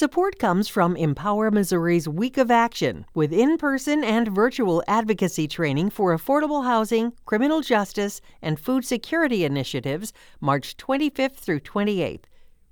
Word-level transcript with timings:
Support 0.00 0.38
comes 0.38 0.66
from 0.66 0.96
Empower 0.96 1.50
Missouri's 1.50 2.08
Week 2.08 2.38
of 2.38 2.50
Action, 2.50 3.04
with 3.12 3.34
in 3.34 3.58
person 3.58 4.02
and 4.02 4.28
virtual 4.28 4.82
advocacy 4.88 5.46
training 5.46 5.90
for 5.90 6.16
affordable 6.16 6.64
housing, 6.64 7.12
criminal 7.26 7.60
justice, 7.60 8.22
and 8.40 8.58
food 8.58 8.86
security 8.86 9.44
initiatives, 9.44 10.14
March 10.40 10.78
25th 10.78 11.34
through 11.34 11.60
28th. 11.60 12.22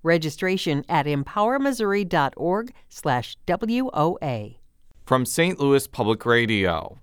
Registration 0.03 0.87
at 0.89 1.05
empowermissouri.org/slash 1.05 3.37
WOA. 3.47 4.57
From 5.05 5.27
St. 5.27 5.61
Louis 5.61 5.87
Public 5.87 6.25
Radio. 6.25 6.99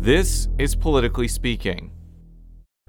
This 0.00 0.46
is 0.58 0.76
Politically 0.76 1.26
Speaking. 1.26 1.90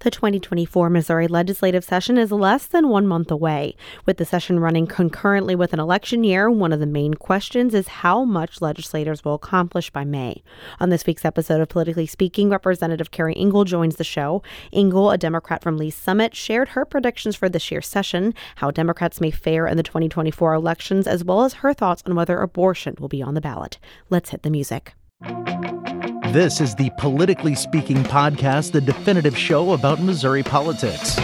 The 0.05 0.11
2024 0.11 0.91
Missouri 0.91 1.27
legislative 1.27 1.83
session 1.83 2.15
is 2.15 2.31
less 2.31 2.67
than 2.67 2.89
one 2.89 3.07
month 3.07 3.31
away. 3.31 3.75
With 4.05 4.17
the 4.17 4.23
session 4.23 4.59
running 4.59 4.85
concurrently 4.85 5.55
with 5.55 5.73
an 5.73 5.79
election 5.79 6.23
year, 6.23 6.47
one 6.47 6.71
of 6.71 6.79
the 6.79 6.85
main 6.85 7.15
questions 7.15 7.73
is 7.73 7.87
how 7.87 8.23
much 8.23 8.61
legislators 8.61 9.25
will 9.25 9.33
accomplish 9.33 9.89
by 9.89 10.03
May. 10.03 10.43
On 10.79 10.89
this 10.89 11.07
week's 11.07 11.25
episode 11.25 11.59
of 11.59 11.69
Politically 11.69 12.05
Speaking, 12.05 12.51
Representative 12.51 13.09
Keri 13.09 13.33
Ingle 13.33 13.63
joins 13.63 13.95
the 13.95 14.03
show. 14.03 14.43
Ingle, 14.71 15.09
a 15.09 15.17
Democrat 15.17 15.63
from 15.63 15.75
Lee's 15.75 15.95
Summit, 15.95 16.35
shared 16.35 16.69
her 16.69 16.85
predictions 16.85 17.35
for 17.35 17.49
this 17.49 17.71
year's 17.71 17.87
session, 17.87 18.35
how 18.57 18.69
Democrats 18.69 19.19
may 19.19 19.31
fare 19.31 19.65
in 19.65 19.75
the 19.75 19.81
2024 19.81 20.53
elections, 20.53 21.07
as 21.07 21.23
well 21.23 21.43
as 21.43 21.53
her 21.53 21.73
thoughts 21.73 22.03
on 22.05 22.13
whether 22.13 22.41
abortion 22.41 22.95
will 22.99 23.09
be 23.09 23.23
on 23.23 23.33
the 23.33 23.41
ballot. 23.41 23.79
Let's 24.11 24.29
hit 24.29 24.43
the 24.43 24.51
music. 24.51 24.93
This 26.35 26.59
is 26.59 26.75
the 26.75 26.89
Politically 26.97 27.55
Speaking 27.55 28.03
podcast, 28.03 28.73
the 28.73 28.81
definitive 28.81 29.37
show 29.37 29.71
about 29.71 30.01
Missouri 30.01 30.43
politics. 30.43 31.15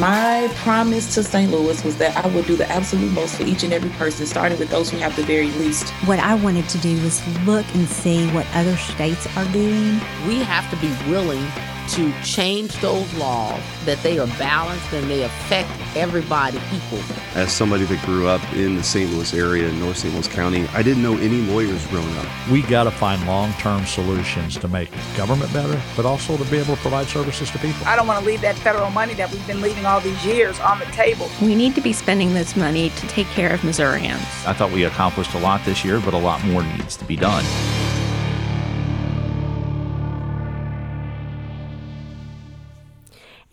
My 0.00 0.50
promise 0.56 1.14
to 1.14 1.22
St. 1.22 1.52
Louis 1.52 1.84
was 1.84 1.96
that 1.98 2.16
I 2.16 2.26
would 2.34 2.46
do 2.46 2.56
the 2.56 2.68
absolute 2.68 3.12
most 3.12 3.36
for 3.36 3.44
each 3.44 3.62
and 3.62 3.72
every 3.72 3.90
person, 3.90 4.26
starting 4.26 4.58
with 4.58 4.70
those 4.70 4.90
who 4.90 4.96
have 4.96 5.14
the 5.14 5.22
very 5.22 5.52
least. 5.52 5.88
What 6.06 6.18
I 6.18 6.34
wanted 6.34 6.68
to 6.70 6.78
do 6.78 7.00
was 7.04 7.24
look 7.46 7.64
and 7.76 7.86
see 7.86 8.28
what 8.32 8.44
other 8.54 8.76
states 8.76 9.28
are 9.36 9.44
doing. 9.52 10.00
We 10.26 10.40
have 10.42 10.68
to 10.70 10.76
be 10.78 10.88
willing 11.08 11.46
to 11.88 12.12
change 12.22 12.78
those 12.80 13.12
laws 13.14 13.60
that 13.84 14.02
they 14.02 14.18
are 14.18 14.26
balanced 14.38 14.92
and 14.92 15.08
they 15.10 15.22
affect 15.22 15.70
everybody 15.96 16.58
equally. 16.74 17.02
As 17.34 17.50
somebody 17.52 17.84
that 17.84 18.04
grew 18.04 18.28
up 18.28 18.42
in 18.52 18.76
the 18.76 18.82
St. 18.82 19.10
Louis 19.10 19.32
area 19.34 19.68
in 19.68 19.80
North 19.80 19.98
St. 19.98 20.12
Louis 20.12 20.28
County, 20.28 20.66
I 20.68 20.82
didn't 20.82 21.02
know 21.02 21.16
any 21.16 21.40
lawyers 21.42 21.86
growing 21.86 22.16
up. 22.18 22.26
We 22.50 22.62
got 22.62 22.84
to 22.84 22.90
find 22.90 23.26
long-term 23.26 23.86
solutions 23.86 24.58
to 24.58 24.68
make 24.68 24.90
government 25.16 25.52
better, 25.52 25.80
but 25.96 26.04
also 26.04 26.36
to 26.36 26.44
be 26.50 26.58
able 26.58 26.76
to 26.76 26.80
provide 26.82 27.06
services 27.06 27.50
to 27.52 27.58
people. 27.58 27.86
I 27.86 27.96
don't 27.96 28.06
want 28.06 28.20
to 28.20 28.26
leave 28.26 28.40
that 28.42 28.56
federal 28.56 28.90
money 28.90 29.14
that 29.14 29.30
we've 29.32 29.46
been 29.46 29.60
leaving 29.60 29.86
all 29.86 30.00
these 30.00 30.24
years 30.24 30.58
on 30.60 30.78
the 30.78 30.86
table. 30.86 31.30
We 31.40 31.54
need 31.54 31.74
to 31.74 31.80
be 31.80 31.92
spending 31.92 32.34
this 32.34 32.56
money 32.56 32.90
to 32.90 33.06
take 33.08 33.26
care 33.28 33.52
of 33.52 33.64
Missourians. 33.64 34.22
I 34.46 34.52
thought 34.52 34.70
we 34.72 34.84
accomplished 34.84 35.34
a 35.34 35.38
lot 35.38 35.64
this 35.64 35.84
year, 35.84 36.00
but 36.00 36.14
a 36.14 36.18
lot 36.18 36.44
more 36.44 36.62
needs 36.62 36.96
to 36.96 37.04
be 37.04 37.16
done. 37.16 37.44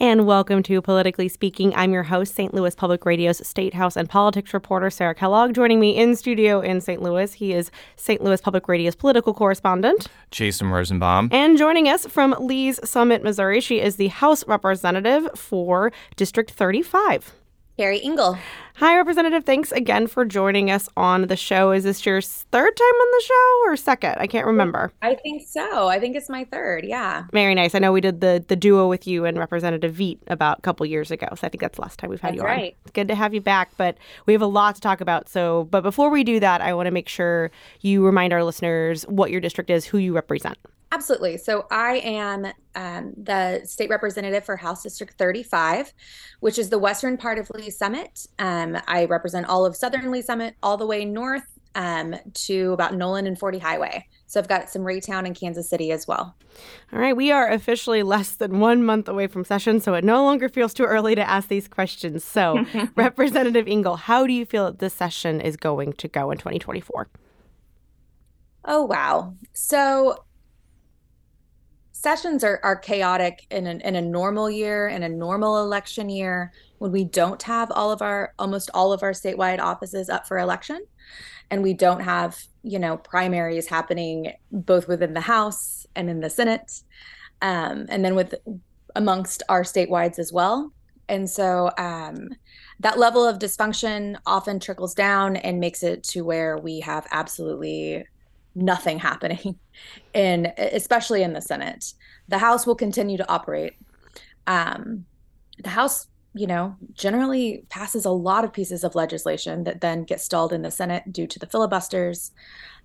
And 0.06 0.28
welcome 0.28 0.62
to 0.62 0.84
Politically 0.84 1.28
Speaking. 1.28 1.74
I'm 1.76 1.92
your 1.92 2.04
host, 2.04 2.36
St. 2.36 2.54
Louis 2.54 2.76
Public 2.76 3.08
Radio's 3.08 3.46
State 3.46 3.74
House 3.74 3.98
and 3.98 4.08
Politics 4.08 4.54
reporter, 4.54 4.92
Sarah 4.92 5.16
Kellogg. 5.16 5.56
Joining 5.56 5.80
me 5.80 5.98
in 5.98 6.16
studio 6.16 6.62
in 6.62 6.80
St. 6.80 7.02
Louis, 7.02 7.34
he 7.34 7.54
is 7.54 7.72
St. 7.96 8.24
Louis 8.24 8.40
Public 8.40 8.68
Radio's 8.68 8.96
political 8.96 9.34
correspondent, 9.34 10.06
Jason 10.30 10.70
Rosenbaum. 10.70 11.30
And 11.32 11.58
joining 11.58 11.90
us 11.90 12.06
from 12.06 12.36
Lee's 12.40 12.80
Summit, 12.88 13.24
Missouri, 13.24 13.60
she 13.60 13.82
is 13.82 13.96
the 13.96 14.10
House 14.10 14.46
representative 14.48 15.28
for 15.34 15.92
District 16.16 16.52
35. 16.52 17.34
Keri 17.78 17.98
Ingle. 17.98 18.38
Hi, 18.76 18.96
Representative. 18.96 19.44
Thanks 19.44 19.72
again 19.72 20.08
for 20.08 20.24
joining 20.24 20.72
us 20.72 20.88
on 20.96 21.28
the 21.28 21.36
show. 21.36 21.72
Is 21.72 21.84
this 21.84 22.06
your 22.06 22.22
third 22.22 22.76
time 22.76 22.86
on 22.86 23.08
the 23.12 23.24
show 23.26 23.62
or 23.66 23.76
second? 23.76 24.16
I 24.18 24.28
can't 24.28 24.46
remember. 24.46 24.92
I 25.02 25.16
think 25.16 25.44
so. 25.48 25.88
I 25.88 26.00
think 26.00 26.16
it's 26.16 26.30
my 26.30 26.46
third. 26.46 26.86
Yeah. 26.86 27.24
Very 27.34 27.54
nice. 27.54 27.76
I 27.76 27.80
know 27.80 27.92
we 27.92 28.02
did 28.02 28.22
the 28.22 28.44
the 28.48 28.56
duo 28.56 28.88
with 28.88 29.08
you 29.08 29.26
and 29.26 29.38
Representative 29.38 29.94
Veit 29.94 30.20
about 30.28 30.60
a 30.60 30.62
couple 30.62 30.86
years 30.86 31.12
ago. 31.12 31.28
So 31.36 31.48
I 31.48 31.50
think 31.50 31.62
that's 31.62 31.76
the 31.76 31.82
last 31.82 32.00
time 32.00 32.10
we've 32.10 32.22
had 32.22 32.34
that's 32.34 32.42
you 32.42 32.48
right. 32.48 32.74
on. 32.74 32.80
It's 32.84 32.92
good 32.92 33.08
to 33.10 33.16
have 33.16 33.34
you 33.34 33.42
back, 33.42 33.72
but 33.78 33.98
we 34.26 34.34
have 34.34 34.42
a 34.42 34.48
lot 34.48 34.76
to 34.76 34.82
talk 34.82 35.02
about. 35.02 35.28
So, 35.28 35.68
but 35.72 35.82
before 35.82 36.10
we 36.10 36.24
do 36.24 36.40
that, 36.40 36.62
I 36.62 36.74
want 36.74 36.88
to 36.88 36.92
make 36.92 37.10
sure 37.10 37.52
you 37.82 38.06
remind 38.06 38.32
our 38.32 38.44
listeners 38.44 39.04
what 39.04 39.32
your 39.32 39.42
district 39.42 39.70
is, 39.70 39.86
who 39.86 39.98
you 39.98 40.14
represent. 40.14 40.58
Absolutely. 40.96 41.38
So 41.38 41.68
I 41.72 41.98
am 41.98 42.48
um, 42.74 43.14
the 43.22 43.66
state 43.66 43.90
representative 43.90 44.46
for 44.46 44.56
House 44.56 44.82
District 44.82 45.14
35, 45.18 45.94
which 46.40 46.58
is 46.58 46.70
the 46.70 46.80
western 46.80 47.18
part 47.18 47.38
of 47.38 47.50
Lee 47.50 47.70
Summit. 47.70 48.26
Um, 48.40 48.78
I 48.88 49.04
represent 49.04 49.46
all 49.48 49.66
of 49.66 49.76
southern 49.76 50.10
Lee 50.10 50.22
Summit, 50.22 50.56
all 50.64 50.78
the 50.78 50.86
way 50.86 51.04
north 51.04 51.44
um, 51.76 52.16
to 52.34 52.72
about 52.72 52.96
Nolan 52.96 53.28
and 53.28 53.38
40 53.38 53.60
Highway. 53.60 54.08
So 54.28 54.40
I've 54.40 54.48
got 54.48 54.70
some 54.70 54.84
Raytown 54.84 55.26
and 55.26 55.36
Kansas 55.36 55.70
City 55.70 55.92
as 55.92 56.08
well. 56.08 56.34
All 56.94 57.00
right, 57.00 57.14
we 57.14 57.30
are 57.30 57.52
officially 57.52 58.02
less 58.02 58.32
than 58.32 58.62
one 58.62 58.82
month 58.82 59.10
away 59.10 59.28
from 59.28 59.44
session, 59.44 59.82
so 59.82 59.96
it 59.96 60.06
no 60.06 60.24
longer 60.24 60.48
feels 60.48 60.74
too 60.74 60.86
early 60.86 61.14
to 61.16 61.30
ask 61.30 61.50
these 61.50 61.68
questions. 61.68 62.24
So, 62.24 62.66
Representative 62.96 63.68
Ingle, 63.68 63.98
how 63.98 64.26
do 64.26 64.32
you 64.32 64.46
feel 64.46 64.68
that 64.68 64.80
this 64.80 64.94
session 64.94 65.42
is 65.42 65.58
going 65.58 65.92
to 65.92 66.08
go 66.08 66.32
in 66.32 66.38
2024? 66.38 67.10
Oh, 68.64 68.86
wow. 68.86 69.36
So, 69.52 70.24
sessions 72.06 72.44
are, 72.44 72.60
are 72.62 72.76
chaotic 72.76 73.48
in, 73.50 73.66
an, 73.66 73.82
in 73.82 73.96
a 73.96 74.02
normal 74.02 74.48
year 74.48 74.88
in 74.88 75.02
a 75.02 75.10
normal 75.10 75.64
election 75.64 76.08
year 76.08 76.52
when 76.78 76.92
we 76.92 77.04
don't 77.04 77.42
have 77.42 77.72
all 77.72 77.92
of 77.92 78.00
our 78.04 78.32
almost 78.38 78.70
all 78.76 78.94
of 78.94 79.02
our 79.02 79.12
statewide 79.12 79.60
offices 79.60 80.08
up 80.08 80.28
for 80.28 80.38
election. 80.38 80.80
And 81.50 81.64
we 81.64 81.74
don't 81.74 82.02
have 82.02 82.40
you 82.62 82.78
know 82.78 82.98
primaries 82.98 83.66
happening 83.66 84.34
both 84.52 84.88
within 84.88 85.16
the 85.16 85.22
house 85.36 85.88
and 85.96 86.08
in 86.08 86.20
the 86.20 86.30
senate 86.30 86.84
um, 87.42 87.88
and 87.90 88.06
then 88.06 88.14
with 88.14 88.36
amongst 88.96 89.42
our 89.50 89.64
statewides 89.64 90.20
as 90.20 90.32
well. 90.32 90.72
And 91.10 91.28
so 91.28 91.72
um, 91.80 92.30
that 92.82 93.00
level 93.00 93.26
of 93.28 93.40
dysfunction 93.40 94.16
often 94.28 94.60
trickles 94.60 94.94
down 94.94 95.38
and 95.38 95.60
makes 95.60 95.82
it 95.82 96.04
to 96.14 96.22
where 96.22 96.56
we 96.56 96.82
have 96.82 97.08
absolutely 97.10 98.06
nothing 98.56 99.00
happening. 99.00 99.60
In 100.14 100.54
especially 100.58 101.22
in 101.22 101.34
the 101.34 101.42
senate. 101.42 101.94
The 102.30 102.38
house 102.38 102.66
will 102.66 102.76
continue 102.76 103.18
to 103.18 103.30
operate. 103.30 103.74
Um, 104.48 105.06
the 105.62 105.70
house 105.70 106.08
you 106.34 106.48
know 106.48 106.76
generally 106.94 107.66
passes 107.70 108.06
a 108.06 108.12
lot 108.12 108.44
of 108.44 108.54
pieces 108.54 108.84
of 108.84 108.96
legislation 108.96 109.64
that 109.66 109.82
then 109.82 110.04
get 110.04 110.22
stalled 110.22 110.54
in 110.54 110.62
the 110.62 110.72
senate 110.72 111.12
due 111.12 111.28
to 111.28 111.40
the 111.40 111.46
filibusters. 111.46 112.32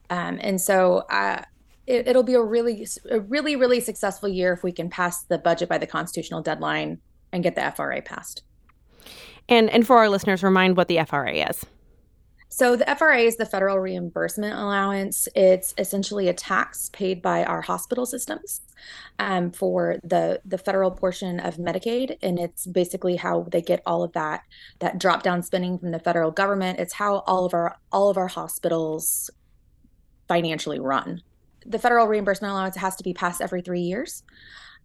Um, 0.09 0.39
and 0.43 0.61
so 0.61 1.05
uh, 1.11 1.43
it, 1.87 2.09
it'll 2.09 2.23
be 2.25 2.35
a 2.35 2.43
really 2.43 2.87
a 3.11 3.21
really 3.21 3.57
really 3.57 3.81
successful 3.81 4.29
year 4.29 4.53
if 4.53 4.63
we 4.63 4.73
can 4.73 4.91
pass 4.91 5.23
the 5.25 5.39
budget 5.39 5.69
by 5.69 5.79
the 5.79 5.87
constitutional 5.87 6.43
deadline 6.43 6.99
and 7.33 7.43
get 7.43 7.55
the 7.55 7.73
FRA 7.77 8.03
passed. 8.03 8.43
And 9.49 9.71
and 9.71 9.87
for 9.87 9.99
our 9.99 10.09
listeners 10.09 10.43
remind 10.43 10.77
what 10.77 10.89
the 10.89 11.05
FRA 11.05 11.33
is 11.33 11.65
so 12.53 12.75
the 12.75 12.97
FRA 12.97 13.21
is 13.21 13.37
the 13.37 13.47
federal 13.47 13.79
reimbursement 13.79 14.59
allowance. 14.59 15.29
It's 15.37 15.73
essentially 15.79 16.29
a 16.29 16.35
tax 16.35 16.91
paid 16.93 17.23
by 17.23 17.45
our 17.45 17.61
hospital 17.61 18.05
systems 18.05 18.63
um, 19.21 19.53
for 19.53 19.99
the 20.03 20.41
the 20.45 20.59
federal 20.59 20.91
portion 20.91 21.39
of 21.39 21.59
Medicaid, 21.59 22.19
and 22.23 22.41
it's 22.41 22.67
basically 22.67 23.15
how 23.15 23.47
they 23.53 23.63
get 23.63 23.83
all 23.87 24.03
of 24.03 24.13
that 24.15 24.43
that 24.81 24.99
drop 24.99 25.23
down 25.23 25.45
spending 25.45 25.79
from 25.79 25.93
the 25.93 26.01
federal 26.01 26.33
government. 26.33 26.81
It's 26.81 26.95
how 26.95 27.19
all 27.21 27.45
of 27.47 27.55
our 27.55 27.79
all 27.93 28.11
of 28.11 28.17
our 28.17 28.29
hospitals 28.29 29.31
financially 30.27 30.81
run. 30.81 31.23
The 31.67 31.79
federal 31.79 32.09
reimbursement 32.09 32.51
allowance 32.51 32.77
has 32.77 32.97
to 32.97 33.05
be 33.05 33.15
passed 33.15 33.41
every 33.41 33.63
three 33.63 33.83
years. 33.83 34.25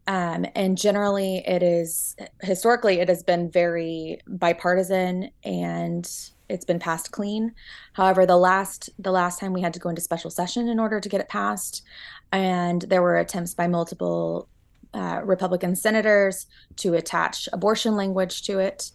Um, 0.08 0.46
and 0.54 0.78
generally, 0.78 1.38
it 1.48 1.64
is 1.64 2.16
historically 2.44 3.00
it 3.00 3.10
has 3.10 3.24
been 3.24 3.50
very 3.50 4.20
bipartisan 4.28 5.32
and 5.44 6.08
it's 6.50 6.66
been 6.66 6.80
passed 6.80 7.12
clean. 7.12 7.54
However, 7.94 8.26
the 8.26 8.38
last 8.38 8.90
the 9.00 9.12
last 9.12 9.40
time 9.40 9.54
we 9.54 9.62
had 9.62 9.74
to 9.74 9.80
go 9.80 9.90
into 9.90 10.02
special 10.02 10.30
session 10.30 10.68
in 10.68 10.80
order 10.80 11.00
to 11.00 11.10
get 11.10 11.22
it 11.22 11.30
passed, 11.30 11.84
and 12.32 12.82
there 12.84 13.02
were 13.02 13.18
attempts 13.18 13.54
by 13.54 13.68
multiple 13.68 14.48
uh, 14.94 15.22
Republican 15.24 15.76
senators 15.76 16.48
to 16.78 16.94
attach 16.94 17.50
abortion 17.52 17.96
language 17.96 18.44
to 18.44 18.60
it, 18.60 18.92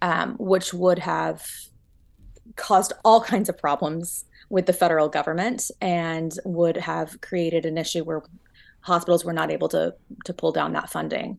um, 0.00 0.36
which 0.38 0.72
would 0.72 0.98
have 0.98 1.46
caused 2.56 2.92
all 3.04 3.20
kinds 3.20 3.48
of 3.48 3.58
problems 3.58 4.24
with 4.48 4.66
the 4.66 4.72
federal 4.72 5.08
government 5.08 5.70
and 5.80 6.38
would 6.44 6.76
have 6.76 7.20
created 7.20 7.64
an 7.64 7.78
issue 7.78 8.04
where 8.04 8.22
hospitals 8.80 9.24
were 9.24 9.32
not 9.32 9.50
able 9.50 9.68
to 9.68 9.94
to 10.24 10.32
pull 10.32 10.52
down 10.52 10.72
that 10.72 10.90
funding, 10.90 11.38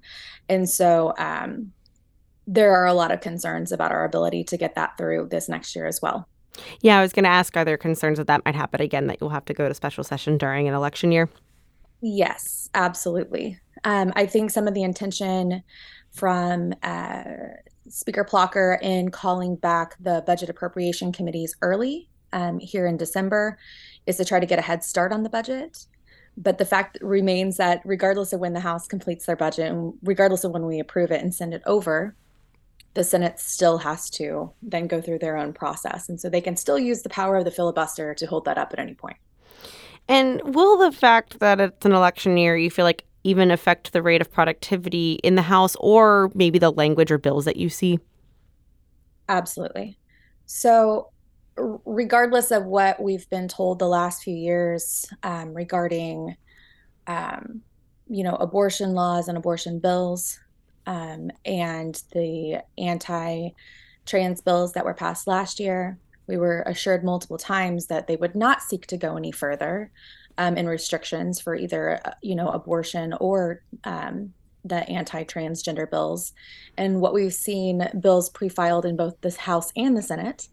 and 0.50 0.70
so. 0.70 1.14
Um, 1.18 1.74
there 2.48 2.76
are 2.76 2.86
a 2.86 2.94
lot 2.94 3.12
of 3.12 3.22
concerns 3.22 3.72
about 3.72 3.92
our 3.92 4.04
ability 4.04 4.44
to 4.46 4.58
get 4.58 4.76
that 4.76 4.98
through 4.98 5.28
this 5.30 5.48
next 5.48 5.76
year 5.76 5.86
as 5.86 6.02
well. 6.02 6.28
Yeah, 6.82 7.00
I 7.00 7.02
was 7.02 7.14
going 7.14 7.24
to 7.24 7.30
ask 7.30 7.56
are 7.58 7.66
there 7.66 7.78
concerns 7.78 8.18
that 8.18 8.28
that 8.28 8.46
might 8.46 8.56
happen 8.56 8.82
again, 8.82 9.08
that 9.08 9.18
you'll 9.20 9.30
have 9.32 9.46
to 9.46 9.54
go 9.54 9.68
to 9.68 9.74
special 9.74 10.04
session 10.04 10.38
during 10.38 10.68
an 10.68 10.74
election 10.74 11.12
year? 11.12 11.30
Yes, 12.02 12.70
absolutely. 12.74 13.60
Um, 13.86 14.14
I 14.16 14.26
think 14.26 14.52
some 14.52 14.68
of 14.68 14.74
the 14.74 14.84
intention 14.84 15.64
from 16.12 16.74
uh, 16.84 17.24
Speaker 17.90 18.24
Plocher 18.24 18.78
in 18.82 19.10
calling 19.10 19.56
back 19.56 19.96
the 20.00 20.24
budget 20.26 20.50
appropriation 20.50 21.12
committees 21.12 21.56
early 21.62 22.10
um, 22.34 22.60
here 22.60 22.86
in 22.86 22.98
December 22.98 23.58
is 24.06 24.18
to 24.18 24.26
try 24.26 24.40
to 24.40 24.46
get 24.46 24.60
a 24.60 24.64
head 24.64 24.84
start 24.84 25.12
on 25.12 25.24
the 25.24 25.30
budget. 25.30 25.86
But 26.36 26.58
the 26.58 26.66
fact 26.66 26.98
remains 27.02 27.58
that 27.58 27.82
regardless 27.86 28.34
of 28.34 28.40
when 28.40 28.54
the 28.54 28.60
House 28.60 28.88
completes 28.88 29.26
their 29.26 29.36
budget 29.36 29.72
and 29.72 29.94
regardless 30.04 30.44
of 30.44 30.52
when 30.52 30.66
we 30.66 30.80
approve 30.80 31.12
it 31.12 31.22
and 31.22 31.34
send 31.34 31.54
it 31.54 31.62
over, 31.66 32.16
the 32.94 33.04
Senate 33.04 33.40
still 33.40 33.80
has 33.80 34.10
to 34.12 34.52
then 34.62 34.88
go 34.88 35.02
through 35.02 35.20
their 35.20 35.38
own 35.38 35.54
process. 35.54 36.10
And 36.10 36.20
so 36.20 36.30
they 36.30 36.42
can 36.42 36.56
still 36.56 36.78
use 36.78 37.02
the 37.02 37.10
power 37.10 37.38
of 37.38 37.46
the 37.46 37.52
filibuster 37.52 38.14
to 38.14 38.26
hold 38.28 38.46
that 38.46 38.58
up 38.58 38.72
at 38.74 38.80
any 38.80 38.94
point. 38.94 39.18
And 40.08 40.42
will 40.54 40.78
the 40.78 40.92
fact 40.92 41.40
that 41.40 41.60
it's 41.60 41.86
an 41.86 41.94
election 41.94 42.38
year, 42.38 42.56
you 42.58 42.70
feel 42.70 42.86
like 42.86 43.06
even 43.24 43.52
affect 43.52 43.94
the 43.94 44.02
rate 44.02 44.22
of 44.22 44.32
productivity 44.32 45.14
in 45.24 45.36
the 45.36 45.42
House 45.42 45.76
or 45.80 46.30
maybe 46.36 46.60
the 46.60 46.72
language 46.72 47.12
or 47.12 47.18
bills 47.18 47.46
that 47.46 47.56
you 47.56 47.70
see? 47.70 48.00
Absolutely. 49.30 49.98
So, 50.46 51.10
regardless 51.56 52.52
of 52.52 52.66
what 52.66 53.02
we've 53.02 53.30
been 53.30 53.48
told 53.48 53.80
the 53.80 53.88
last 53.88 54.24
few 54.24 54.36
years 54.36 55.06
um, 55.24 55.54
regarding, 55.54 56.36
um, 57.08 57.62
you 58.10 58.24
know, 58.24 58.36
abortion 58.36 58.94
laws 58.94 59.30
and 59.30 59.38
abortion 59.38 59.80
bills 59.80 60.40
um, 60.86 61.32
and 61.46 62.02
the 62.14 62.64
anti 62.78 63.50
trans 64.06 64.42
bills 64.42 64.74
that 64.74 64.86
were 64.86 64.94
passed 64.94 65.28
last 65.28 65.60
year, 65.60 65.98
we 66.28 66.38
were 66.38 66.64
assured 66.66 67.04
multiple 67.04 67.38
times 67.38 67.88
that 67.88 68.08
they 68.08 68.16
would 68.16 68.36
not 68.36 68.62
seek 68.62 68.86
to 68.88 68.98
go 68.98 69.16
any 69.16 69.32
further 69.32 69.92
um, 70.38 70.58
in 70.58 70.68
restrictions 70.68 71.40
for 71.40 71.56
either, 71.56 72.00
uh, 72.06 72.12
you 72.22 72.36
know, 72.36 72.50
abortion 72.50 73.14
or 73.20 73.62
um, 73.84 74.34
the 74.66 74.88
anti-transgender 74.90 75.90
bills. 75.90 76.34
And 76.78 77.02
what 77.02 77.14
we've 77.14 77.34
seen 77.34 77.88
bills 78.00 78.30
pre-filed 78.30 78.86
in 78.86 78.96
both 78.96 79.20
the 79.22 79.32
House 79.32 79.72
and 79.76 79.96
the 79.96 80.02
Senate 80.02 80.48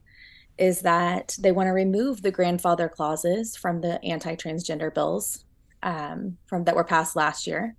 is 0.59 0.82
that 0.82 1.37
they 1.41 1.53
want 1.53 1.69
to 1.69 1.73
remove 1.73 2.21
the 2.21 2.31
grandfather 2.31 2.88
clauses 2.88 3.56
from 3.56 3.81
the 3.81 4.03
anti-transgender 4.05 4.93
bills 4.93 5.44
um, 5.82 6.37
from 6.47 6.65
that 6.65 6.77
were 6.77 6.85
passed 6.85 7.17
last 7.17 7.47
year 7.47 7.77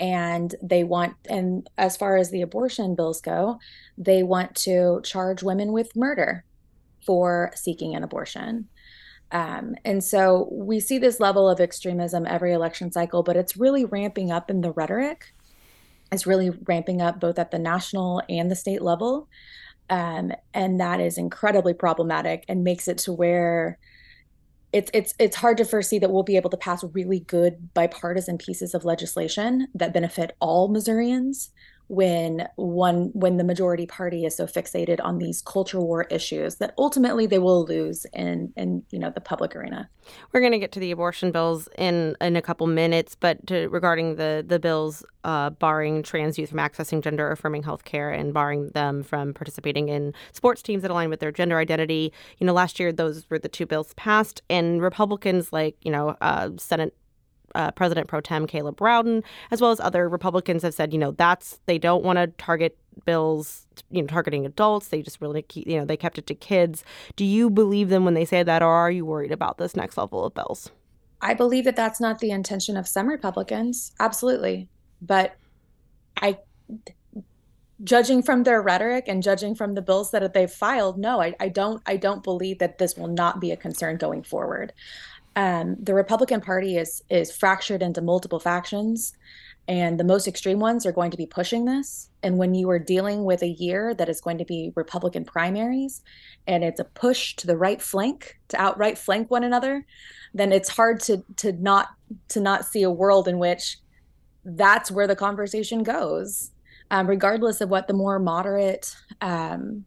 and 0.00 0.54
they 0.62 0.84
want 0.84 1.14
and 1.28 1.68
as 1.78 1.96
far 1.96 2.16
as 2.16 2.30
the 2.30 2.42
abortion 2.42 2.94
bills 2.94 3.20
go 3.20 3.58
they 3.96 4.22
want 4.22 4.54
to 4.54 5.00
charge 5.04 5.42
women 5.42 5.72
with 5.72 5.94
murder 5.94 6.44
for 7.04 7.52
seeking 7.54 7.94
an 7.94 8.02
abortion. 8.02 8.68
Um, 9.30 9.74
and 9.84 10.02
so 10.02 10.48
we 10.50 10.80
see 10.80 10.98
this 10.98 11.20
level 11.20 11.48
of 11.48 11.60
extremism 11.60 12.26
every 12.26 12.52
election 12.52 12.92
cycle 12.92 13.22
but 13.22 13.36
it's 13.36 13.56
really 13.56 13.84
ramping 13.84 14.30
up 14.30 14.50
in 14.50 14.60
the 14.60 14.72
rhetoric. 14.72 15.32
It's 16.12 16.26
really 16.26 16.50
ramping 16.50 17.00
up 17.00 17.20
both 17.20 17.38
at 17.38 17.50
the 17.50 17.58
national 17.58 18.22
and 18.28 18.50
the 18.50 18.56
state 18.56 18.82
level. 18.82 19.28
Um, 19.90 20.32
and 20.54 20.80
that 20.80 21.00
is 21.00 21.18
incredibly 21.18 21.74
problematic 21.74 22.44
and 22.48 22.64
makes 22.64 22.88
it 22.88 22.98
to 22.98 23.12
where 23.12 23.78
it's 24.74 24.90
it's 24.92 25.14
it's 25.20 25.36
hard 25.36 25.56
to 25.56 25.64
foresee 25.64 26.00
that 26.00 26.10
we'll 26.10 26.24
be 26.24 26.36
able 26.36 26.50
to 26.50 26.56
pass 26.56 26.82
really 26.92 27.20
good 27.20 27.72
bipartisan 27.74 28.36
pieces 28.36 28.74
of 28.74 28.84
legislation 28.84 29.68
that 29.72 29.94
benefit 29.94 30.36
all 30.40 30.66
Missourians 30.66 31.50
when 31.88 32.48
one 32.56 33.10
when 33.12 33.36
the 33.36 33.44
majority 33.44 33.86
party 33.86 34.24
is 34.24 34.36
so 34.36 34.46
fixated 34.46 34.98
on 35.02 35.18
these 35.18 35.42
culture 35.42 35.80
war 35.80 36.04
issues 36.04 36.56
that 36.56 36.72
ultimately 36.78 37.26
they 37.26 37.38
will 37.38 37.64
lose 37.64 38.06
in 38.12 38.52
in 38.56 38.82
you 38.90 38.98
know 38.98 39.10
the 39.10 39.20
public 39.20 39.54
arena. 39.54 39.88
We're 40.32 40.40
going 40.40 40.52
to 40.52 40.58
get 40.58 40.72
to 40.72 40.80
the 40.80 40.90
abortion 40.90 41.30
bills 41.30 41.68
in 41.76 42.16
in 42.20 42.36
a 42.36 42.42
couple 42.42 42.66
minutes, 42.66 43.14
but 43.14 43.46
to, 43.48 43.68
regarding 43.68 44.16
the 44.16 44.44
the 44.46 44.58
bills 44.58 45.04
uh, 45.24 45.50
barring 45.50 46.02
trans 46.02 46.38
youth 46.38 46.50
from 46.50 46.58
accessing 46.58 47.02
gender 47.02 47.30
affirming 47.30 47.62
health 47.62 47.84
care 47.84 48.10
and 48.10 48.32
barring 48.32 48.70
them 48.70 49.02
from 49.02 49.34
participating 49.34 49.88
in 49.88 50.12
sports 50.32 50.62
teams 50.62 50.82
that 50.82 50.90
align 50.90 51.08
with 51.10 51.20
their 51.20 51.32
gender 51.32 51.58
identity, 51.58 52.12
you 52.38 52.46
know, 52.46 52.52
last 52.52 52.78
year 52.78 52.92
those 52.92 53.28
were 53.30 53.38
the 53.38 53.48
two 53.48 53.66
bills 53.66 53.94
passed, 53.94 54.42
and 54.48 54.80
Republicans 54.80 55.52
like 55.52 55.76
you 55.82 55.90
know 55.90 56.16
uh, 56.20 56.50
Senate 56.56 56.94
uh, 57.54 57.70
President 57.72 58.08
pro 58.08 58.20
tem 58.20 58.46
Caleb 58.46 58.80
Rowden, 58.80 59.22
as 59.50 59.60
well 59.60 59.70
as 59.70 59.80
other 59.80 60.08
Republicans, 60.08 60.62
have 60.62 60.74
said, 60.74 60.92
you 60.92 60.98
know, 60.98 61.12
that's 61.12 61.60
they 61.66 61.78
don't 61.78 62.04
want 62.04 62.18
to 62.18 62.26
target 62.26 62.76
bills, 63.04 63.66
you 63.90 64.02
know, 64.02 64.06
targeting 64.06 64.46
adults. 64.46 64.88
They 64.88 65.02
just 65.02 65.20
really, 65.20 65.42
keep, 65.42 65.66
you 65.66 65.78
know, 65.78 65.84
they 65.84 65.96
kept 65.96 66.18
it 66.18 66.26
to 66.28 66.34
kids. 66.34 66.84
Do 67.16 67.24
you 67.24 67.50
believe 67.50 67.88
them 67.88 68.04
when 68.04 68.14
they 68.14 68.24
say 68.24 68.42
that, 68.42 68.62
or 68.62 68.72
are 68.72 68.90
you 68.90 69.04
worried 69.04 69.32
about 69.32 69.58
this 69.58 69.76
next 69.76 69.96
level 69.96 70.24
of 70.24 70.34
bills? 70.34 70.70
I 71.20 71.34
believe 71.34 71.64
that 71.64 71.76
that's 71.76 72.00
not 72.00 72.18
the 72.18 72.30
intention 72.30 72.76
of 72.76 72.86
some 72.86 73.08
Republicans, 73.08 73.92
absolutely, 73.98 74.68
but 75.00 75.36
I 76.18 76.38
judging 77.82 78.22
from 78.22 78.44
their 78.44 78.62
rhetoric 78.62 79.04
and 79.08 79.22
judging 79.22 79.54
from 79.54 79.74
the 79.74 79.82
bills 79.82 80.12
that 80.12 80.32
they've 80.32 80.50
filed 80.50 80.96
no 80.96 81.20
I, 81.20 81.34
I, 81.40 81.48
don't 81.48 81.82
i 81.86 81.96
don't 81.96 82.22
believe 82.22 82.60
that 82.60 82.78
this 82.78 82.96
will 82.96 83.08
not 83.08 83.40
be 83.40 83.50
a 83.50 83.56
concern 83.56 83.96
going 83.96 84.22
forward 84.22 84.72
um, 85.36 85.76
the 85.80 85.94
Republican 85.94 86.40
Party 86.40 86.76
is 86.76 87.02
is 87.10 87.34
fractured 87.34 87.82
into 87.82 88.00
multiple 88.00 88.38
factions, 88.38 89.12
and 89.66 89.98
the 89.98 90.04
most 90.04 90.28
extreme 90.28 90.60
ones 90.60 90.86
are 90.86 90.92
going 90.92 91.10
to 91.10 91.16
be 91.16 91.26
pushing 91.26 91.64
this. 91.64 92.10
And 92.22 92.38
when 92.38 92.54
you 92.54 92.70
are 92.70 92.78
dealing 92.78 93.24
with 93.24 93.42
a 93.42 93.48
year 93.48 93.94
that 93.94 94.08
is 94.08 94.20
going 94.20 94.38
to 94.38 94.44
be 94.44 94.72
Republican 94.76 95.24
primaries, 95.24 96.02
and 96.46 96.62
it's 96.62 96.80
a 96.80 96.84
push 96.84 97.34
to 97.36 97.46
the 97.46 97.56
right 97.56 97.82
flank 97.82 98.38
to 98.48 98.60
outright 98.60 98.98
flank 98.98 99.30
one 99.30 99.44
another, 99.44 99.84
then 100.34 100.52
it's 100.52 100.68
hard 100.68 101.00
to 101.00 101.24
to 101.36 101.52
not 101.52 101.88
to 102.28 102.40
not 102.40 102.64
see 102.64 102.82
a 102.82 102.90
world 102.90 103.26
in 103.26 103.38
which 103.38 103.78
that's 104.44 104.90
where 104.90 105.06
the 105.06 105.16
conversation 105.16 105.82
goes, 105.82 106.50
um, 106.90 107.06
regardless 107.06 107.60
of 107.60 107.70
what 107.70 107.88
the 107.88 107.94
more 107.94 108.18
moderate 108.18 108.94
um, 109.20 109.84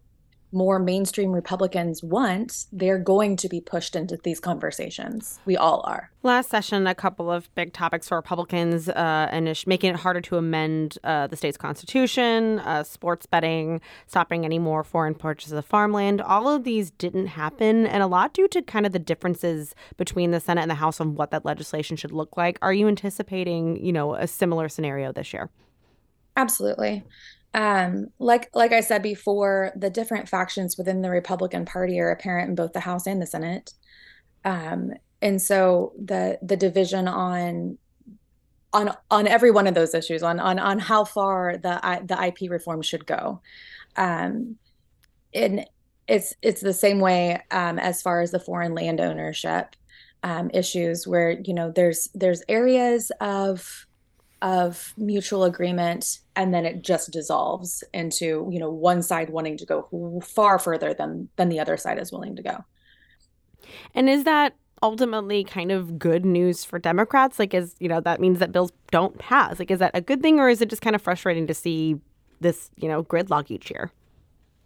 more 0.52 0.80
mainstream 0.80 1.32
Republicans 1.32 2.02
want, 2.02 2.66
they're 2.72 2.98
going 2.98 3.36
to 3.38 3.50
be 3.50 3.60
pushed 3.60 3.96
into 3.96 4.18
these 4.24 4.40
conversations. 4.40 5.40
We 5.46 5.58
all 5.58 5.82
are. 5.86 6.10
Last 6.24 6.50
session, 6.50 6.88
a 6.88 6.96
couple 6.96 7.32
of 7.32 7.54
big 7.56 7.74
topics 7.74 8.08
for 8.08 8.18
Republicans 8.18 8.90
uh, 8.90 9.28
and 9.32 9.48
making 9.66 9.92
it 9.92 9.98
harder 9.98 10.22
to 10.22 10.38
amend 10.38 10.98
uh, 11.04 11.28
the 11.28 11.36
state's 11.36 11.58
constitution, 11.58 12.60
uh, 12.60 12.84
sports 12.84 13.26
betting, 13.26 13.82
stopping 14.08 14.46
any 14.46 14.60
more 14.60 14.84
foreign 14.84 15.16
purchases 15.16 15.54
of 15.54 15.66
farmland. 15.66 16.22
All 16.22 16.50
of 16.50 16.64
these 16.64 16.92
didn't 16.92 17.28
happen, 17.28 17.86
and 17.86 18.02
a 18.02 18.08
lot 18.08 18.34
due 18.34 18.48
to 18.50 18.62
kind 18.62 18.86
of 18.86 18.94
the 18.94 19.00
differences 19.00 19.76
between 19.98 20.32
the 20.32 20.40
Senate 20.40 20.62
and 20.62 20.72
the 20.72 20.76
House 20.76 21.00
on 21.00 21.16
what 21.16 21.32
that 21.32 21.46
legislation 21.46 21.98
should 21.98 22.12
look 22.12 22.38
like. 22.38 22.58
Are 22.62 22.74
you 22.74 22.88
anticipating, 22.88 23.84
you 23.84 23.92
know, 23.92 24.16
a 24.16 24.28
similar 24.28 24.70
scenario 24.70 25.12
this 25.12 25.34
year? 25.34 25.50
Absolutely 26.36 27.04
um, 27.58 28.10
like 28.20 28.52
like 28.54 28.72
I 28.72 28.82
said 28.82 29.02
before, 29.02 29.72
the 29.76 29.90
different 29.90 30.30
factions 30.30 30.78
within 30.78 31.02
the 31.02 31.10
Republican 31.10 31.66
Party 31.66 32.00
are 32.00 32.12
apparent 32.12 32.50
in 32.50 32.56
both 32.56 32.72
the 32.72 32.80
House 32.80 33.08
and 33.08 33.20
the 33.20 33.26
Senate, 33.26 33.74
um, 34.46 34.94
and 35.24 35.42
so 35.42 35.92
the 35.98 36.38
the 36.44 36.56
division 36.56 37.08
on 37.08 37.80
on 38.74 38.96
on 39.10 39.26
every 39.26 39.50
one 39.50 39.66
of 39.66 39.74
those 39.74 39.96
issues 39.96 40.22
on 40.22 40.40
on 40.40 40.60
on 40.60 40.78
how 40.78 41.04
far 41.04 41.58
the 41.58 41.80
the 42.06 42.26
IP 42.28 42.52
reform 42.52 42.84
should 42.84 43.08
go, 43.08 43.42
um, 43.96 44.58
and 45.34 45.66
it's 46.08 46.36
it's 46.44 46.62
the 46.62 46.74
same 46.74 47.00
way 47.00 47.42
um, 47.50 47.80
as 47.80 48.04
far 48.04 48.22
as 48.22 48.30
the 48.30 48.40
foreign 48.40 48.76
land 48.76 49.02
ownership 49.02 49.76
um, 50.22 50.52
issues, 50.54 51.08
where 51.08 51.32
you 51.32 51.56
know 51.56 51.72
there's 51.72 52.08
there's 52.14 52.44
areas 52.48 53.12
of 53.20 53.87
of 54.42 54.94
mutual 54.98 55.44
agreement 55.44 56.20
and 56.36 56.54
then 56.54 56.66
it 56.66 56.84
just 56.84 57.12
dissolves 57.12 57.84
into 57.94 58.48
you 58.52 58.60
know 58.60 58.70
one 58.70 59.02
side 59.02 59.30
wanting 59.30 59.58
to 59.58 59.66
go 59.66 60.22
far 60.24 60.60
further 60.60 60.94
than 60.94 61.28
than 61.38 61.50
the 61.50 61.60
other 61.60 61.76
side 61.76 61.98
is 61.98 62.12
willing 62.12 62.36
to 62.36 62.44
go 62.44 62.64
and 63.96 64.08
is 64.10 64.26
that 64.26 64.56
ultimately 64.84 65.44
kind 65.44 65.72
of 65.72 65.98
good 65.98 66.24
news 66.24 66.64
for 66.64 66.78
democrats 66.78 67.40
like 67.40 67.54
is 67.54 67.76
you 67.80 67.88
know 67.88 68.00
that 68.00 68.20
means 68.20 68.38
that 68.38 68.52
bills 68.52 68.72
don't 68.92 69.18
pass 69.18 69.58
like 69.58 69.72
is 69.72 69.80
that 69.80 69.92
a 69.96 70.02
good 70.02 70.22
thing 70.22 70.40
or 70.40 70.50
is 70.50 70.62
it 70.62 70.70
just 70.70 70.84
kind 70.84 70.96
of 70.96 71.02
frustrating 71.02 71.48
to 71.48 71.54
see 71.54 72.00
this 72.40 72.70
you 72.76 72.88
know 72.88 73.04
gridlock 73.04 73.50
each 73.50 73.72
year 73.72 73.92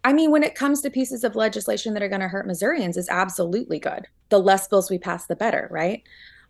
I 0.04 0.12
mean, 0.12 0.32
when 0.32 0.42
it 0.42 0.56
comes 0.56 0.80
to 0.80 0.90
pieces 0.90 1.22
of 1.22 1.36
legislation 1.36 1.94
that 1.94 2.02
are 2.02 2.08
going 2.08 2.22
to 2.22 2.28
hurt 2.28 2.46
Missourians, 2.46 2.96
is 2.96 3.08
absolutely 3.08 3.78
good. 3.78 4.08
The 4.30 4.40
less 4.40 4.66
bills 4.66 4.90
we 4.90 4.98
pass, 4.98 5.26
the 5.26 5.36
better, 5.36 5.68
right? 5.70 6.02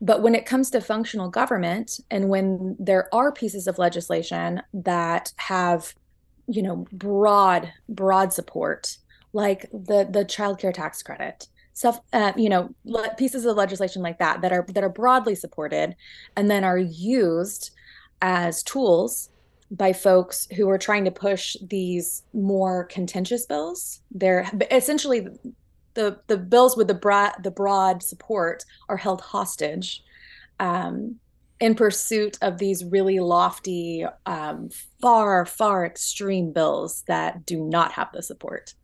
But 0.03 0.21
when 0.21 0.35
it 0.35 0.45
comes 0.45 0.69
to 0.71 0.81
functional 0.81 1.29
government 1.29 2.01
and 2.11 2.29
when 2.29 2.77
there 2.81 3.09
are 3.15 3.31
pieces 3.31 3.69
of 3.69 3.79
legislation 3.79 4.61
that 4.75 5.33
have, 5.37 5.95
you 6.49 6.61
know, 6.61 6.87
broad, 6.93 7.73
broad 7.89 8.33
support, 8.33 8.99
like 9.33 9.71
the 9.71 10.07
the 10.11 10.25
child 10.25 10.59
care 10.59 10.73
tax 10.73 11.05
credit, 11.05 11.47
stuff, 11.73 12.01
uh, 12.13 12.33
you 12.37 12.49
know, 12.49 12.75
pieces 13.17 13.47
of 13.47 13.57
legislation 13.57 14.03
like 14.03 14.19
that 14.19 14.41
that 14.43 14.53
are 14.53 14.67
that 14.75 14.83
are 14.83 14.89
broadly 14.89 15.37
supported 15.37 15.95
and 16.37 16.51
then 16.51 16.65
are 16.65 16.79
used 16.79 17.71
as 18.21 18.65
tools 18.65 19.31
by 19.71 19.93
folks 19.93 20.49
who 20.57 20.69
are 20.69 20.79
trying 20.79 21.05
to 21.05 21.13
push 21.13 21.57
these 21.63 22.25
more 22.35 22.85
contentious 22.85 23.47
bills. 23.47 24.01
They're 24.11 24.51
essentially 24.73 25.29
the 25.95 26.21
the 26.27 26.39
bills 26.39 26.77
with 26.77 26.89
the 26.89 26.95
broad 26.95 27.33
the 27.43 27.51
broad 27.51 28.03
support 28.03 28.65
are 28.89 28.97
held 28.97 29.21
hostage 29.21 30.03
um, 30.61 31.17
in 31.63 31.77
pursuit 31.77 32.37
of 32.43 32.59
these 32.59 32.85
really 32.85 33.21
lofty, 33.21 34.05
um, 34.27 34.69
far, 35.01 35.47
far 35.47 35.87
extreme 35.87 36.53
bills 36.53 37.05
that 37.07 37.47
do 37.47 37.63
not 37.63 37.93
have 37.93 38.09
the 38.13 38.21
support. 38.21 38.75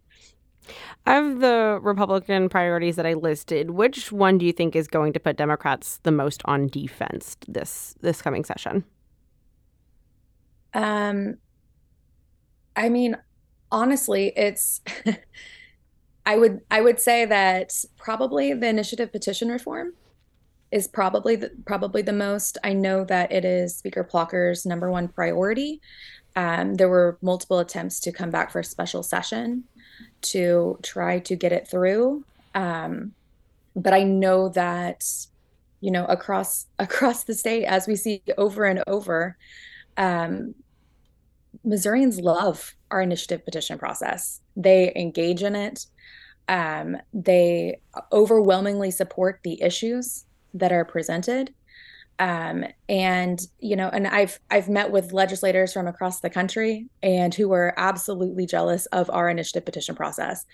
Of 1.05 1.41
the 1.41 1.81
Republican 1.83 2.49
priorities 2.49 2.95
that 2.95 3.05
I 3.05 3.15
listed, 3.15 3.71
which 3.71 4.12
one 4.12 4.38
do 4.38 4.47
you 4.47 4.53
think 4.53 4.77
is 4.77 4.87
going 4.87 5.12
to 5.15 5.21
put 5.21 5.37
Democrats 5.37 5.99
the 6.05 6.12
most 6.12 6.41
on 6.45 6.69
defense 6.69 7.37
this 7.49 7.97
this 8.00 8.23
coming 8.23 8.45
session? 8.45 8.85
Um, 10.73 11.38
I 12.77 12.91
mean, 12.91 13.17
honestly, 13.73 14.33
it's 14.37 14.83
I 16.28 16.37
would 16.37 16.61
I 16.70 16.82
would 16.82 17.00
say 17.00 17.25
that 17.25 17.73
probably 17.97 18.52
the 18.52 18.68
initiative 18.68 19.11
petition 19.11 19.49
reform 19.49 19.94
is 20.70 20.87
probably 20.87 21.37
the, 21.37 21.50
probably 21.64 22.02
the 22.02 22.12
most. 22.12 22.58
I 22.62 22.75
know 22.75 23.02
that 23.04 23.32
it 23.32 23.47
is 23.47 23.75
Speaker 23.75 24.04
Plocher's 24.04 24.66
number 24.66 24.90
one 24.90 25.08
priority. 25.08 25.80
Um, 26.37 26.75
there 26.75 26.90
were 26.90 27.16
multiple 27.23 27.61
attempts 27.61 27.99
to 28.00 28.12
come 28.12 28.28
back 28.28 28.50
for 28.50 28.58
a 28.58 28.64
special 28.64 29.02
session 29.02 29.64
to 30.20 30.78
try 30.82 31.18
to 31.20 31.35
get 31.35 31.52
it 31.52 31.66
through. 31.66 32.25
Um, 32.54 33.14
but 33.75 33.94
I 33.94 34.02
know 34.02 34.50
that, 34.50 35.04
you 35.80 35.90
know, 35.90 36.04
across 36.04 36.66
across 36.78 37.25
the 37.25 37.35
state, 37.35 37.64
as 37.64 37.87
we 37.87 37.97
see 37.97 38.23
over 38.37 38.66
and 38.66 38.85
over, 38.87 39.38
um, 39.97 40.54
Missourians 41.64 42.20
love 42.20 42.75
our 42.90 43.00
initiative 43.00 43.47
petition 43.47 43.78
process. 43.78 44.40
They 44.56 44.92
engage 44.94 45.42
in 45.42 45.56
it. 45.56 45.87
Um, 46.49 46.97
they 47.12 47.81
overwhelmingly 48.12 48.90
support 48.90 49.40
the 49.45 49.62
issues 49.62 50.25
that 50.55 50.73
are 50.73 50.85
presented. 50.85 51.52
Um, 52.19 52.64
and 52.88 53.40
you 53.61 53.76
know, 53.76 53.88
and 53.90 54.07
I've 54.07 54.40
I've 54.50 54.69
met 54.69 54.90
with 54.90 55.12
legislators 55.12 55.73
from 55.73 55.87
across 55.87 56.21
the 56.21 56.31
country 56.31 56.88
and 57.02 57.33
who 57.33 57.52
are 57.52 57.75
absolutely 57.76 58.45
jealous 58.45 58.87
of 58.87 59.09
our 59.11 59.28
initiative 59.28 59.64
petition 59.64 59.95
process. 59.95 60.45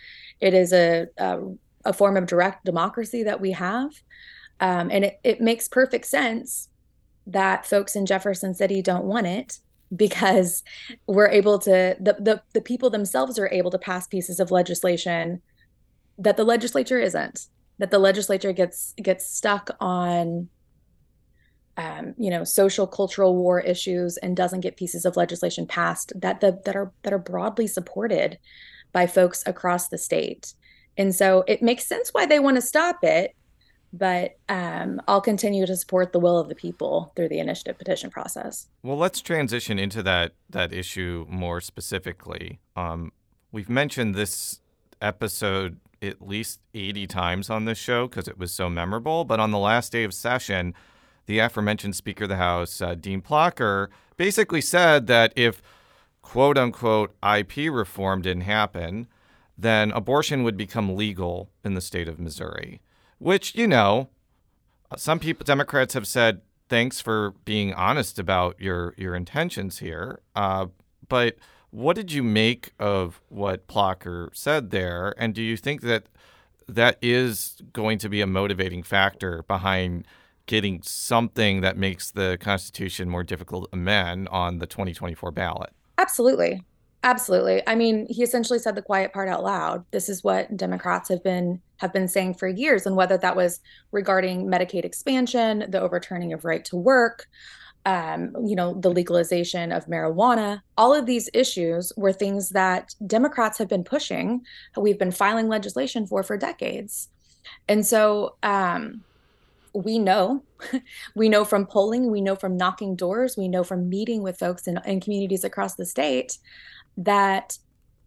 It 0.40 0.52
is 0.52 0.72
a 0.72 1.06
a, 1.16 1.38
a 1.86 1.92
form 1.94 2.16
of 2.16 2.26
direct 2.26 2.66
democracy 2.66 3.22
that 3.22 3.40
we 3.40 3.52
have, 3.52 3.92
um, 4.60 4.90
and 4.90 5.06
it, 5.06 5.20
it 5.24 5.40
makes 5.40 5.66
perfect 5.66 6.04
sense 6.06 6.68
that 7.26 7.64
folks 7.64 7.96
in 7.96 8.04
Jefferson 8.04 8.52
City 8.52 8.82
don't 8.82 9.06
want 9.06 9.26
it 9.26 9.58
because 9.96 10.62
we're 11.06 11.28
able 11.28 11.58
to 11.60 11.96
the, 11.98 12.16
the 12.18 12.42
the 12.52 12.60
people 12.60 12.90
themselves 12.90 13.38
are 13.38 13.48
able 13.52 13.70
to 13.70 13.78
pass 13.78 14.06
pieces 14.06 14.38
of 14.38 14.50
legislation 14.50 15.40
that 16.18 16.36
the 16.36 16.44
legislature 16.44 16.98
isn't 16.98 17.48
that 17.78 17.90
the 17.90 17.98
legislature 17.98 18.52
gets 18.52 18.94
gets 19.02 19.26
stuck 19.26 19.70
on 19.80 20.48
um, 21.76 22.14
you 22.16 22.30
know 22.30 22.44
social 22.44 22.86
cultural 22.86 23.34
war 23.36 23.60
issues 23.60 24.16
and 24.18 24.36
doesn't 24.36 24.60
get 24.60 24.76
pieces 24.76 25.04
of 25.04 25.16
legislation 25.16 25.66
passed 25.66 26.12
that 26.20 26.40
the, 26.40 26.60
that 26.64 26.76
are 26.76 26.92
that 27.02 27.12
are 27.12 27.18
broadly 27.18 27.66
supported 27.66 28.38
by 28.92 29.06
folks 29.06 29.42
across 29.46 29.88
the 29.88 29.98
state 29.98 30.54
and 30.96 31.14
so 31.14 31.44
it 31.48 31.62
makes 31.62 31.86
sense 31.86 32.10
why 32.12 32.26
they 32.26 32.38
want 32.38 32.56
to 32.56 32.62
stop 32.62 33.02
it 33.02 33.34
but 33.96 34.38
um, 34.48 35.00
I'll 35.06 35.20
continue 35.20 35.66
to 35.66 35.76
support 35.76 36.12
the 36.12 36.18
will 36.18 36.36
of 36.36 36.48
the 36.48 36.56
people 36.56 37.12
through 37.14 37.28
the 37.28 37.38
initiative 37.38 37.78
petition 37.78 38.10
process. 38.10 38.66
Well, 38.82 38.96
let's 38.96 39.20
transition 39.20 39.78
into 39.78 40.02
that 40.02 40.32
that 40.50 40.72
issue 40.72 41.26
more 41.28 41.60
specifically. 41.60 42.58
Um, 42.74 43.12
we've 43.52 43.68
mentioned 43.68 44.16
this 44.16 44.60
episode 45.00 45.78
at 46.08 46.26
least 46.26 46.60
80 46.74 47.06
times 47.06 47.50
on 47.50 47.64
this 47.64 47.78
show 47.78 48.06
because 48.06 48.28
it 48.28 48.38
was 48.38 48.52
so 48.52 48.68
memorable. 48.68 49.24
But 49.24 49.40
on 49.40 49.50
the 49.50 49.58
last 49.58 49.92
day 49.92 50.04
of 50.04 50.14
session, 50.14 50.74
the 51.26 51.38
aforementioned 51.38 51.96
Speaker 51.96 52.24
of 52.24 52.30
the 52.30 52.36
House, 52.36 52.80
uh, 52.80 52.94
Dean 52.94 53.22
Plocher, 53.22 53.88
basically 54.16 54.60
said 54.60 55.06
that 55.06 55.32
if 55.36 55.62
quote 56.22 56.58
unquote 56.58 57.14
IP 57.22 57.70
reform 57.72 58.22
didn't 58.22 58.42
happen, 58.42 59.06
then 59.56 59.92
abortion 59.92 60.42
would 60.42 60.56
become 60.56 60.96
legal 60.96 61.50
in 61.64 61.74
the 61.74 61.80
state 61.80 62.08
of 62.08 62.18
Missouri. 62.18 62.80
Which, 63.18 63.54
you 63.54 63.68
know, 63.68 64.08
some 64.96 65.18
people, 65.18 65.44
Democrats 65.44 65.94
have 65.94 66.06
said, 66.06 66.40
thanks 66.68 67.00
for 67.00 67.32
being 67.44 67.72
honest 67.74 68.18
about 68.18 68.60
your, 68.60 68.94
your 68.96 69.14
intentions 69.14 69.78
here. 69.78 70.20
Uh, 70.34 70.66
but 71.08 71.36
what 71.74 71.96
did 71.96 72.12
you 72.12 72.22
make 72.22 72.70
of 72.78 73.20
what 73.30 73.66
Plocher 73.66 74.28
said 74.32 74.70
there? 74.70 75.12
And 75.18 75.34
do 75.34 75.42
you 75.42 75.56
think 75.56 75.80
that 75.80 76.04
that 76.68 76.98
is 77.02 77.56
going 77.72 77.98
to 77.98 78.08
be 78.08 78.20
a 78.20 78.28
motivating 78.28 78.84
factor 78.84 79.42
behind 79.48 80.06
getting 80.46 80.82
something 80.82 81.62
that 81.62 81.76
makes 81.76 82.12
the 82.12 82.38
Constitution 82.40 83.10
more 83.10 83.24
difficult 83.24 83.64
to 83.64 83.76
amend 83.76 84.28
on 84.28 84.58
the 84.58 84.66
2024 84.66 85.32
ballot? 85.32 85.70
Absolutely. 85.98 86.62
Absolutely. 87.02 87.60
I 87.66 87.74
mean, 87.74 88.06
he 88.08 88.22
essentially 88.22 88.60
said 88.60 88.76
the 88.76 88.82
quiet 88.82 89.12
part 89.12 89.28
out 89.28 89.42
loud. 89.42 89.84
This 89.90 90.08
is 90.08 90.22
what 90.22 90.56
Democrats 90.56 91.08
have 91.08 91.24
been 91.24 91.60
have 91.78 91.92
been 91.92 92.06
saying 92.06 92.34
for 92.34 92.46
years 92.46 92.86
and 92.86 92.94
whether 92.94 93.18
that 93.18 93.34
was 93.34 93.60
regarding 93.90 94.46
Medicaid 94.46 94.84
expansion, 94.84 95.64
the 95.68 95.80
overturning 95.80 96.32
of 96.32 96.44
right 96.44 96.64
to 96.66 96.76
work, 96.76 97.26
um, 97.86 98.34
you 98.44 98.56
know, 98.56 98.74
the 98.74 98.90
legalization 98.90 99.70
of 99.70 99.86
marijuana, 99.86 100.62
all 100.78 100.94
of 100.94 101.06
these 101.06 101.28
issues 101.34 101.92
were 101.96 102.12
things 102.12 102.50
that 102.50 102.94
Democrats 103.06 103.58
have 103.58 103.68
been 103.68 103.84
pushing. 103.84 104.42
We've 104.76 104.98
been 104.98 105.10
filing 105.12 105.48
legislation 105.48 106.06
for 106.06 106.22
for 106.22 106.36
decades. 106.36 107.08
And 107.68 107.84
so 107.86 108.36
um, 108.42 109.02
we 109.74 109.98
know, 109.98 110.42
we 111.14 111.28
know 111.28 111.44
from 111.44 111.66
polling, 111.66 112.10
we 112.10 112.22
know 112.22 112.36
from 112.36 112.56
knocking 112.56 112.96
doors, 112.96 113.36
we 113.36 113.48
know 113.48 113.64
from 113.64 113.88
meeting 113.88 114.22
with 114.22 114.38
folks 114.38 114.66
in, 114.66 114.78
in 114.86 115.00
communities 115.00 115.44
across 115.44 115.74
the 115.74 115.86
state 115.86 116.38
that 116.96 117.58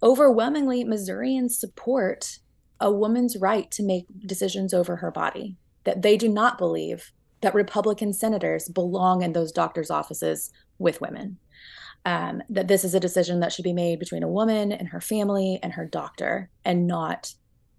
overwhelmingly 0.02 0.84
Missourians 0.84 1.60
support 1.60 2.40
a 2.80 2.92
woman's 2.92 3.38
right 3.38 3.70
to 3.72 3.84
make 3.84 4.06
decisions 4.26 4.74
over 4.74 4.98
her 4.98 5.12
body, 5.12 5.56
that 5.84 6.02
they 6.02 6.16
do 6.18 6.30
not 6.30 6.58
believe 6.58 7.12
that 7.42 7.54
Republican 7.54 8.14
senators 8.14 8.68
belong 8.70 9.22
in 9.22 9.34
those 9.34 9.52
doctors' 9.52 9.92
offices 9.92 10.52
with 10.78 11.02
women. 11.02 11.38
Um, 12.06 12.42
that 12.50 12.68
this 12.68 12.86
is 12.86 12.94
a 12.94 13.00
decision 13.00 13.42
that 13.42 13.52
should 13.52 13.64
be 13.64 13.74
made 13.74 14.00
between 14.00 14.24
a 14.24 14.30
woman 14.30 14.72
and 14.72 14.88
her 14.90 15.02
family 15.02 15.60
and 15.62 15.74
her 15.74 15.86
doctor, 15.86 16.50
and 16.64 16.88
not 16.88 17.34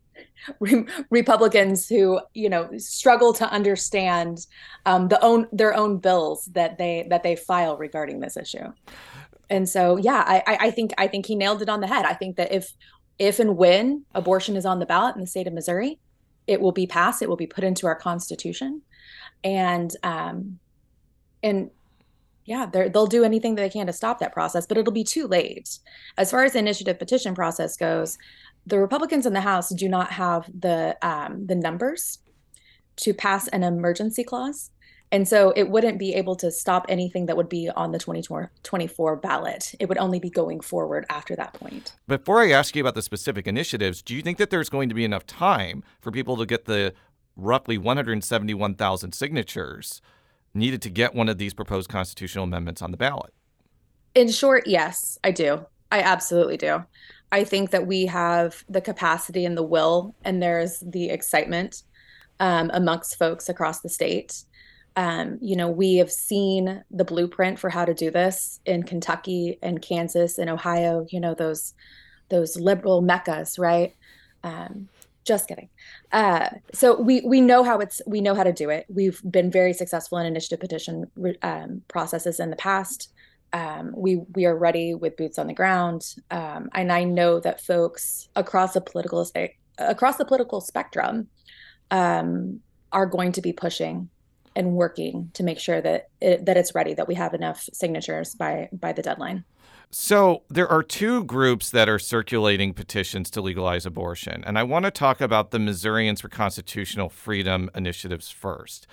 re- 0.60 0.84
Republicans 1.10 1.88
who 1.88 2.20
you 2.34 2.50
know 2.50 2.68
struggle 2.76 3.32
to 3.34 3.50
understand 3.50 4.46
um, 4.84 5.08
the 5.08 5.22
own 5.24 5.46
their 5.52 5.74
own 5.74 5.98
bills 5.98 6.44
that 6.52 6.76
they 6.78 7.06
that 7.08 7.22
they 7.22 7.36
file 7.36 7.78
regarding 7.78 8.20
this 8.20 8.36
issue. 8.36 8.72
And 9.50 9.66
so, 9.66 9.96
yeah, 9.96 10.24
I, 10.26 10.42
I 10.46 10.70
think 10.70 10.92
I 10.98 11.06
think 11.06 11.24
he 11.24 11.34
nailed 11.34 11.62
it 11.62 11.68
on 11.68 11.80
the 11.80 11.86
head. 11.86 12.04
I 12.04 12.12
think 12.12 12.36
that 12.36 12.52
if 12.52 12.72
if 13.18 13.38
and 13.38 13.56
when 13.56 14.04
abortion 14.14 14.56
is 14.56 14.66
on 14.66 14.78
the 14.78 14.86
ballot 14.86 15.14
in 15.14 15.20
the 15.20 15.26
state 15.26 15.46
of 15.46 15.52
Missouri, 15.52 15.98
it 16.46 16.60
will 16.60 16.72
be 16.72 16.86
passed. 16.86 17.22
It 17.22 17.28
will 17.28 17.36
be 17.36 17.46
put 17.46 17.64
into 17.64 17.86
our 17.86 17.94
constitution 17.96 18.82
and 19.44 19.94
um, 20.02 20.58
and 21.42 21.70
yeah, 22.44 22.64
they'll 22.66 23.06
do 23.06 23.24
anything 23.24 23.56
that 23.56 23.62
they 23.62 23.68
can 23.68 23.86
to 23.88 23.92
stop 23.92 24.20
that 24.20 24.32
process, 24.32 24.66
but 24.66 24.78
it'll 24.78 24.92
be 24.92 25.04
too 25.04 25.26
late. 25.26 25.78
As 26.16 26.30
far 26.30 26.44
as 26.44 26.54
the 26.54 26.58
initiative 26.58 26.98
petition 26.98 27.34
process 27.34 27.76
goes, 27.76 28.16
the 28.66 28.78
Republicans 28.78 29.26
in 29.26 29.34
the 29.34 29.42
House 29.42 29.68
do 29.68 29.86
not 29.86 30.12
have 30.12 30.50
the 30.58 30.96
um, 31.02 31.46
the 31.46 31.54
numbers 31.54 32.18
to 32.96 33.12
pass 33.14 33.48
an 33.48 33.62
emergency 33.62 34.24
clause. 34.24 34.70
And 35.10 35.26
so 35.26 35.52
it 35.56 35.70
wouldn't 35.70 35.98
be 35.98 36.14
able 36.14 36.36
to 36.36 36.50
stop 36.50 36.84
anything 36.88 37.26
that 37.26 37.36
would 37.36 37.48
be 37.48 37.70
on 37.70 37.92
the 37.92 37.98
2024 37.98 39.16
ballot. 39.16 39.74
It 39.80 39.88
would 39.88 39.98
only 39.98 40.18
be 40.18 40.28
going 40.28 40.60
forward 40.60 41.06
after 41.08 41.34
that 41.36 41.54
point. 41.54 41.94
Before 42.06 42.40
I 42.40 42.50
ask 42.50 42.76
you 42.76 42.82
about 42.82 42.94
the 42.94 43.02
specific 43.02 43.46
initiatives, 43.46 44.02
do 44.02 44.14
you 44.14 44.20
think 44.20 44.36
that 44.38 44.50
there's 44.50 44.68
going 44.68 44.90
to 44.90 44.94
be 44.94 45.04
enough 45.04 45.26
time 45.26 45.82
for 46.00 46.10
people 46.10 46.36
to 46.36 46.44
get 46.44 46.66
the 46.66 46.92
roughly 47.38 47.78
171,000 47.78 49.12
signatures 49.12 50.02
needed 50.52 50.82
to 50.82 50.90
get 50.90 51.14
one 51.14 51.28
of 51.28 51.38
these 51.38 51.54
proposed 51.54 51.88
constitutional 51.88 52.44
amendments 52.44 52.82
on 52.82 52.90
the 52.90 52.96
ballot. 52.96 53.32
In 54.14 54.28
short, 54.28 54.66
yes, 54.66 55.18
I 55.22 55.30
do. 55.30 55.64
I 55.90 56.00
absolutely 56.00 56.56
do. 56.56 56.84
I 57.30 57.44
think 57.44 57.70
that 57.70 57.86
we 57.86 58.06
have 58.06 58.64
the 58.68 58.80
capacity 58.80 59.44
and 59.44 59.56
the 59.56 59.62
will, 59.62 60.14
and 60.24 60.42
there's 60.42 60.80
the 60.80 61.10
excitement 61.10 61.82
um, 62.40 62.70
amongst 62.74 63.18
folks 63.18 63.48
across 63.48 63.80
the 63.80 63.88
state. 63.88 64.44
Um, 64.96 65.38
you 65.40 65.54
know, 65.54 65.68
we 65.68 65.96
have 65.96 66.10
seen 66.10 66.82
the 66.90 67.04
blueprint 67.04 67.58
for 67.58 67.70
how 67.70 67.84
to 67.84 67.94
do 67.94 68.10
this 68.10 68.60
in 68.64 68.82
Kentucky 68.82 69.58
and 69.62 69.80
Kansas 69.80 70.38
and 70.38 70.50
Ohio. 70.50 71.06
You 71.10 71.20
know, 71.20 71.34
those 71.34 71.74
those 72.30 72.56
liberal 72.56 73.00
meccas, 73.00 73.58
right? 73.58 73.94
Um, 74.42 74.88
just 75.28 75.46
kidding. 75.46 75.68
Uh, 76.10 76.48
so 76.72 77.00
we 77.00 77.20
we 77.20 77.40
know 77.40 77.62
how 77.62 77.78
it's 77.78 78.00
we 78.06 78.20
know 78.20 78.34
how 78.34 78.42
to 78.42 78.52
do 78.52 78.70
it. 78.70 78.86
We've 78.88 79.20
been 79.30 79.50
very 79.50 79.74
successful 79.74 80.18
in 80.18 80.26
initiative 80.26 80.58
petition 80.58 81.10
um, 81.42 81.82
processes 81.86 82.40
in 82.40 82.50
the 82.50 82.56
past. 82.56 83.12
Um, 83.52 83.92
we 83.96 84.16
we 84.34 84.46
are 84.46 84.56
ready 84.56 84.94
with 84.94 85.16
boots 85.16 85.38
on 85.38 85.46
the 85.46 85.54
ground, 85.54 86.14
um, 86.30 86.70
and 86.74 86.90
I 86.90 87.04
know 87.04 87.40
that 87.40 87.60
folks 87.60 88.28
across 88.34 88.72
the 88.72 88.80
political 88.80 89.24
across 89.78 90.16
the 90.16 90.24
political 90.24 90.60
spectrum 90.60 91.28
um, 91.90 92.60
are 92.90 93.06
going 93.06 93.32
to 93.32 93.42
be 93.42 93.52
pushing 93.52 94.08
and 94.56 94.72
working 94.72 95.30
to 95.34 95.42
make 95.44 95.60
sure 95.60 95.80
that 95.80 96.08
it, 96.20 96.46
that 96.46 96.56
it's 96.56 96.74
ready, 96.74 96.94
that 96.94 97.06
we 97.06 97.14
have 97.14 97.34
enough 97.34 97.68
signatures 97.72 98.34
by 98.34 98.68
by 98.72 98.92
the 98.92 99.02
deadline. 99.02 99.44
So, 99.90 100.42
there 100.50 100.68
are 100.68 100.82
two 100.82 101.24
groups 101.24 101.70
that 101.70 101.88
are 101.88 101.98
circulating 101.98 102.74
petitions 102.74 103.30
to 103.30 103.40
legalize 103.40 103.86
abortion. 103.86 104.44
And 104.46 104.58
I 104.58 104.62
want 104.62 104.84
to 104.84 104.90
talk 104.90 105.22
about 105.22 105.50
the 105.50 105.58
Missourians 105.58 106.20
for 106.20 106.28
Constitutional 106.28 107.08
Freedom 107.08 107.70
initiatives 107.74 108.30
first. 108.30 108.86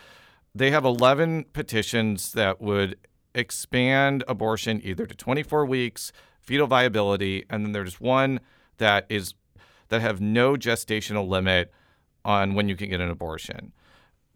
They 0.53 0.71
have 0.71 0.85
11 0.85 1.47
petitions 1.51 2.31
that 2.31 2.61
would 2.61 2.97
expand 3.33 4.23
abortion 4.25 4.79
either 4.85 5.05
to 5.05 5.13
24 5.13 5.65
weeks, 5.65 6.13
fetal 6.39 6.65
viability, 6.65 7.43
and 7.49 7.65
then 7.65 7.71
there's 7.73 7.99
one 7.99 8.39
that 8.77 9.05
is 9.09 9.33
that 9.89 10.01
have 10.01 10.21
no 10.21 10.53
gestational 10.53 11.27
limit 11.27 11.73
on 12.23 12.55
when 12.55 12.69
you 12.69 12.75
can 12.77 12.89
get 12.89 13.01
an 13.01 13.09
abortion. 13.09 13.73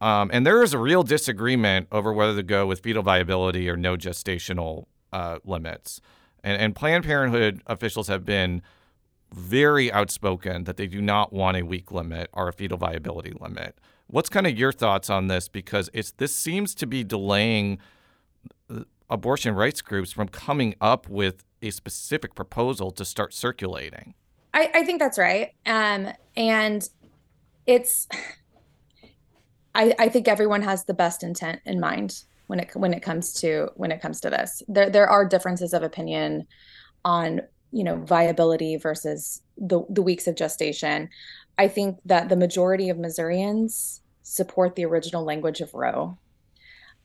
Um, 0.02 0.30
and 0.32 0.46
there 0.46 0.62
is 0.62 0.74
a 0.74 0.78
real 0.78 1.04
disagreement 1.04 1.88
over 1.92 2.12
whether 2.14 2.36
to 2.36 2.44
go 2.44 2.68
with 2.68 2.82
fetal 2.82 3.02
viability 3.02 3.70
or 3.70 3.78
no 3.78 3.96
gestational 3.96 4.86
uh, 5.12 5.40
limits. 5.44 6.02
And, 6.44 6.62
and 6.62 6.76
Planned 6.76 7.04
Parenthood 7.04 7.62
officials 7.68 8.08
have 8.08 8.26
been 8.26 8.62
very 9.34 9.92
outspoken 9.92 10.64
that 10.64 10.78
they 10.78 10.88
do 10.88 11.02
not 11.02 11.32
want 11.32 11.58
a 11.58 11.62
week 11.64 11.92
limit 11.92 12.30
or 12.34 12.48
a 12.48 12.54
fetal 12.54 12.78
viability 12.78 13.34
limit. 13.40 13.78
What's 14.08 14.30
kind 14.30 14.48
of 14.48 14.58
your 14.58 14.72
thoughts 14.72 15.10
on 15.10 15.28
this? 15.28 15.48
Because 15.48 15.90
it's 15.94 16.12
this 16.12 16.34
seems 16.34 16.74
to 16.76 16.88
be 16.88 17.04
delaying 17.04 17.78
abortion 19.10 19.56
rights 19.56 19.82
groups 19.82 20.12
from 20.12 20.28
coming 20.28 20.76
up 20.82 21.08
with 21.10 21.44
a 21.62 21.72
specific 21.72 22.36
proposal 22.36 22.92
to 22.92 23.04
start 23.04 23.34
circulating. 23.34 24.14
I, 24.54 24.72
I 24.74 24.84
think 24.84 25.00
that's 25.00 25.18
right. 25.18 25.54
Um, 25.66 26.10
and 26.36 26.88
it's, 27.66 28.08
I, 29.76 29.94
I 30.00 30.10
think 30.10 30.28
everyone 30.28 30.64
has 30.64 30.86
the 30.86 30.94
best 30.94 31.24
intent 31.24 31.62
in 31.66 31.80
mind 31.80 32.24
when 32.50 32.60
it 32.60 32.76
when 32.76 32.96
it 32.96 33.04
comes 33.04 33.32
to 33.32 33.70
when 33.76 33.92
it 33.92 34.02
comes 34.02 34.20
to 34.20 34.30
this. 34.32 34.64
There 34.68 34.90
there 34.90 35.08
are 35.08 35.24
differences 35.24 35.72
of 35.72 35.84
opinion 35.84 36.48
on 37.06 37.42
you 37.72 37.84
know 37.84 37.98
viability 37.98 38.76
versus 38.76 39.44
the 39.56 39.84
the 39.88 40.02
weeks 40.02 40.26
of 40.26 40.36
gestation. 40.36 41.10
I 41.60 41.68
think 41.68 42.00
that 42.06 42.28
the 42.28 42.36
majority 42.36 42.90
of 42.90 42.98
Missourians 42.98 44.02
support 44.24 44.76
the 44.76 44.86
original 44.86 45.24
language 45.24 45.62
of 45.62 45.76
Roe. 45.76 46.18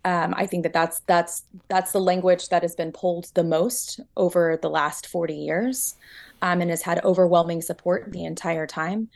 Um, 0.06 0.32
I 0.34 0.46
think 0.46 0.62
that 0.62 0.72
that's 0.72 1.00
that's 1.00 1.44
that's 1.68 1.92
the 1.92 2.00
language 2.00 2.48
that 2.48 2.62
has 2.62 2.74
been 2.74 2.92
polled 2.92 3.26
the 3.34 3.44
most 3.44 4.00
over 4.16 4.58
the 4.62 4.70
last 4.70 5.08
40 5.08 5.34
years, 5.34 5.96
um, 6.40 6.62
and 6.62 6.70
has 6.70 6.80
had 6.80 7.04
overwhelming 7.04 7.60
support 7.60 8.12
the 8.12 8.24
entire 8.24 8.66
time. 8.66 9.10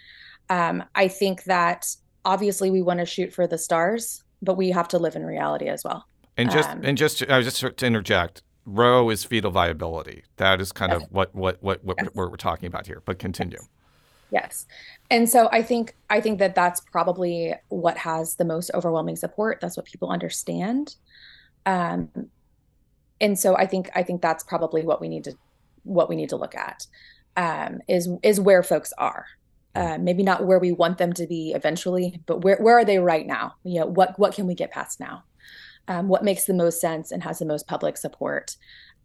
Um, 0.50 0.84
I 0.94 1.08
think 1.08 1.44
that 1.44 1.86
obviously 2.26 2.70
we 2.70 2.82
want 2.82 3.00
to 3.00 3.06
shoot 3.06 3.32
for 3.32 3.46
the 3.46 3.56
stars, 3.56 4.24
but 4.42 4.58
we 4.58 4.72
have 4.72 4.88
to 4.88 4.98
live 4.98 5.16
in 5.16 5.24
reality 5.24 5.68
as 5.68 5.82
well. 5.84 6.04
And 6.38 6.50
just 6.50 6.70
um, 6.70 6.80
and 6.84 6.96
just 6.96 7.18
to, 7.18 7.32
I 7.32 7.38
was 7.38 7.46
just 7.46 7.76
to 7.78 7.86
interject, 7.86 8.42
Roe 8.64 9.10
is 9.10 9.24
fetal 9.24 9.50
viability. 9.50 10.22
That 10.36 10.60
is 10.60 10.72
kind 10.72 10.92
okay. 10.92 11.04
of 11.04 11.10
what 11.10 11.34
what 11.34 11.58
what, 11.60 11.84
what 11.84 11.96
yes. 11.98 12.08
we're, 12.14 12.28
we're, 12.28 12.36
talking 12.36 12.68
about 12.68 12.86
here. 12.86 13.02
But 13.04 13.18
continue. 13.18 13.58
Yes. 14.30 14.66
And 15.10 15.28
so 15.28 15.48
I 15.50 15.62
think 15.62 15.96
I 16.08 16.20
think 16.20 16.38
that 16.38 16.54
that's 16.54 16.80
probably 16.80 17.54
what 17.68 17.98
has 17.98 18.36
the 18.36 18.44
most 18.44 18.70
overwhelming 18.72 19.16
support. 19.16 19.58
That's 19.60 19.76
what 19.76 19.86
people 19.86 20.10
understand. 20.10 20.94
Um, 21.66 22.10
and 23.20 23.38
so 23.38 23.56
I 23.56 23.66
think 23.66 23.90
I 23.94 24.04
think 24.04 24.22
that's 24.22 24.44
probably 24.44 24.82
what 24.82 25.00
we 25.00 25.08
need 25.08 25.24
to 25.24 25.34
what 25.82 26.08
we 26.08 26.14
need 26.14 26.28
to 26.28 26.36
look 26.36 26.54
at 26.54 26.86
um, 27.36 27.80
is 27.88 28.08
is 28.22 28.40
where 28.40 28.62
folks 28.62 28.92
are. 28.96 29.26
Uh, 29.74 29.96
maybe 29.98 30.22
not 30.22 30.44
where 30.44 30.58
we 30.58 30.72
want 30.72 30.98
them 30.98 31.12
to 31.12 31.26
be 31.26 31.52
eventually, 31.54 32.20
but 32.26 32.42
where 32.42 32.58
where 32.58 32.78
are 32.78 32.84
they 32.84 32.98
right 32.98 33.26
now? 33.26 33.54
You 33.64 33.80
know, 33.80 33.86
what 33.86 34.18
what 34.18 34.34
can 34.34 34.46
we 34.46 34.54
get 34.54 34.70
passed 34.70 35.00
now? 35.00 35.24
Um, 35.88 36.08
what 36.08 36.22
makes 36.22 36.44
the 36.44 36.54
most 36.54 36.80
sense 36.80 37.10
and 37.10 37.22
has 37.22 37.38
the 37.38 37.46
most 37.46 37.66
public 37.66 37.96
support. 37.96 38.56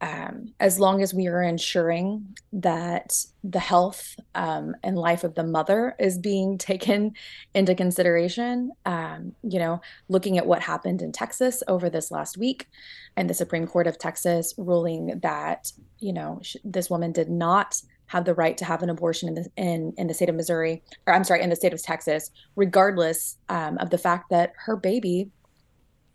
Um, 0.02 0.54
as 0.60 0.80
long 0.80 1.02
as 1.02 1.14
we 1.14 1.28
are 1.28 1.42
ensuring 1.42 2.36
that 2.52 3.26
the 3.42 3.60
health 3.60 4.18
um, 4.36 4.76
and 4.84 4.98
life 4.98 5.24
of 5.24 5.36
the 5.36 5.46
mother 5.46 5.96
is 5.98 6.18
being 6.18 6.58
taken 6.58 7.14
into 7.54 7.74
consideration, 7.74 8.72
um, 8.86 9.34
you 9.44 9.60
know, 9.60 9.82
looking 10.10 10.38
at 10.38 10.46
what 10.46 10.62
happened 10.62 11.02
in 11.02 11.14
Texas 11.14 11.64
over 11.70 11.90
this 11.90 12.12
last 12.12 12.38
week, 12.38 12.68
and 13.16 13.30
the 13.30 13.34
Supreme 13.34 13.66
Court 13.66 13.88
of 13.88 13.98
Texas 13.98 14.54
ruling 14.58 15.20
that 15.22 15.72
you 16.00 16.12
know 16.12 16.40
sh- 16.42 16.58
this 16.66 16.90
woman 16.90 17.14
did 17.14 17.30
not 17.30 17.82
have 18.08 18.26
the 18.26 18.34
right 18.34 18.58
to 18.58 18.66
have 18.66 18.84
an 18.84 18.90
abortion 18.90 19.30
in 19.30 19.36
the 19.36 19.50
in, 19.56 19.94
in 19.98 20.08
the 20.08 20.14
state 20.14 20.28
of 20.28 20.36
Missouri, 20.36 20.84
or 21.08 21.14
I'm 21.14 21.24
sorry, 21.24 21.42
in 21.42 21.50
the 21.50 21.56
state 21.56 21.74
of 21.74 21.82
Texas, 21.82 22.30
regardless 22.58 23.38
um, 23.48 23.78
of 23.78 23.90
the 23.90 23.98
fact 23.98 24.30
that 24.32 24.52
her 24.58 24.76
baby 24.76 25.32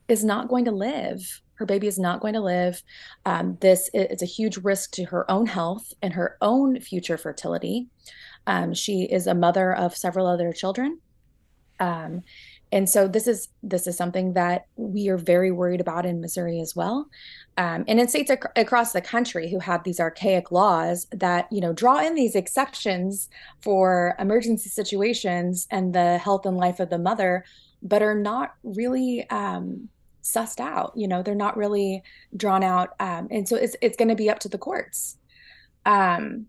is 0.08 0.24
not 0.24 0.48
going 0.48 0.64
to 0.64 0.72
live. 0.72 1.42
Her 1.54 1.66
baby 1.66 1.86
is 1.86 1.98
not 1.98 2.20
going 2.20 2.34
to 2.34 2.40
live. 2.40 2.82
Um, 3.26 3.58
this 3.60 3.90
is 3.92 4.22
a 4.22 4.26
huge 4.26 4.58
risk 4.58 4.92
to 4.92 5.04
her 5.04 5.30
own 5.30 5.46
health 5.46 5.92
and 6.02 6.12
her 6.14 6.36
own 6.40 6.80
future 6.80 7.18
fertility. 7.18 7.88
Um, 8.46 8.74
she 8.74 9.02
is 9.02 9.26
a 9.26 9.34
mother 9.34 9.74
of 9.74 9.96
several 9.96 10.26
other 10.26 10.52
children. 10.52 11.00
Um, 11.80 12.22
and 12.70 12.88
so 12.88 13.08
this 13.08 13.26
is 13.26 13.48
this 13.62 13.86
is 13.86 13.96
something 13.96 14.34
that 14.34 14.66
we 14.76 15.08
are 15.08 15.16
very 15.16 15.50
worried 15.50 15.80
about 15.80 16.04
in 16.04 16.20
Missouri 16.20 16.60
as 16.60 16.76
well, 16.76 17.08
um, 17.56 17.84
and 17.88 17.98
in 17.98 18.08
states 18.08 18.30
ac- 18.30 18.42
across 18.56 18.92
the 18.92 19.00
country 19.00 19.50
who 19.50 19.58
have 19.58 19.84
these 19.84 20.00
archaic 20.00 20.52
laws 20.52 21.06
that 21.12 21.50
you 21.50 21.62
know 21.62 21.72
draw 21.72 21.98
in 21.98 22.14
these 22.14 22.34
exceptions 22.34 23.30
for 23.62 24.14
emergency 24.18 24.68
situations 24.68 25.66
and 25.70 25.94
the 25.94 26.18
health 26.18 26.44
and 26.44 26.58
life 26.58 26.78
of 26.78 26.90
the 26.90 26.98
mother, 26.98 27.42
but 27.82 28.02
are 28.02 28.14
not 28.14 28.54
really 28.62 29.28
um, 29.30 29.88
sussed 30.34 30.60
out. 30.60 30.92
You 30.96 31.08
know, 31.08 31.22
they're 31.22 31.34
not 31.34 31.56
really 31.56 32.02
drawn 32.36 32.62
out, 32.62 32.90
um, 33.00 33.28
and 33.30 33.48
so 33.48 33.56
it's 33.56 33.76
it's 33.80 33.96
going 33.96 34.08
to 34.08 34.14
be 34.14 34.30
up 34.30 34.38
to 34.40 34.48
the 34.48 34.58
courts. 34.58 35.16
Um, 35.86 36.46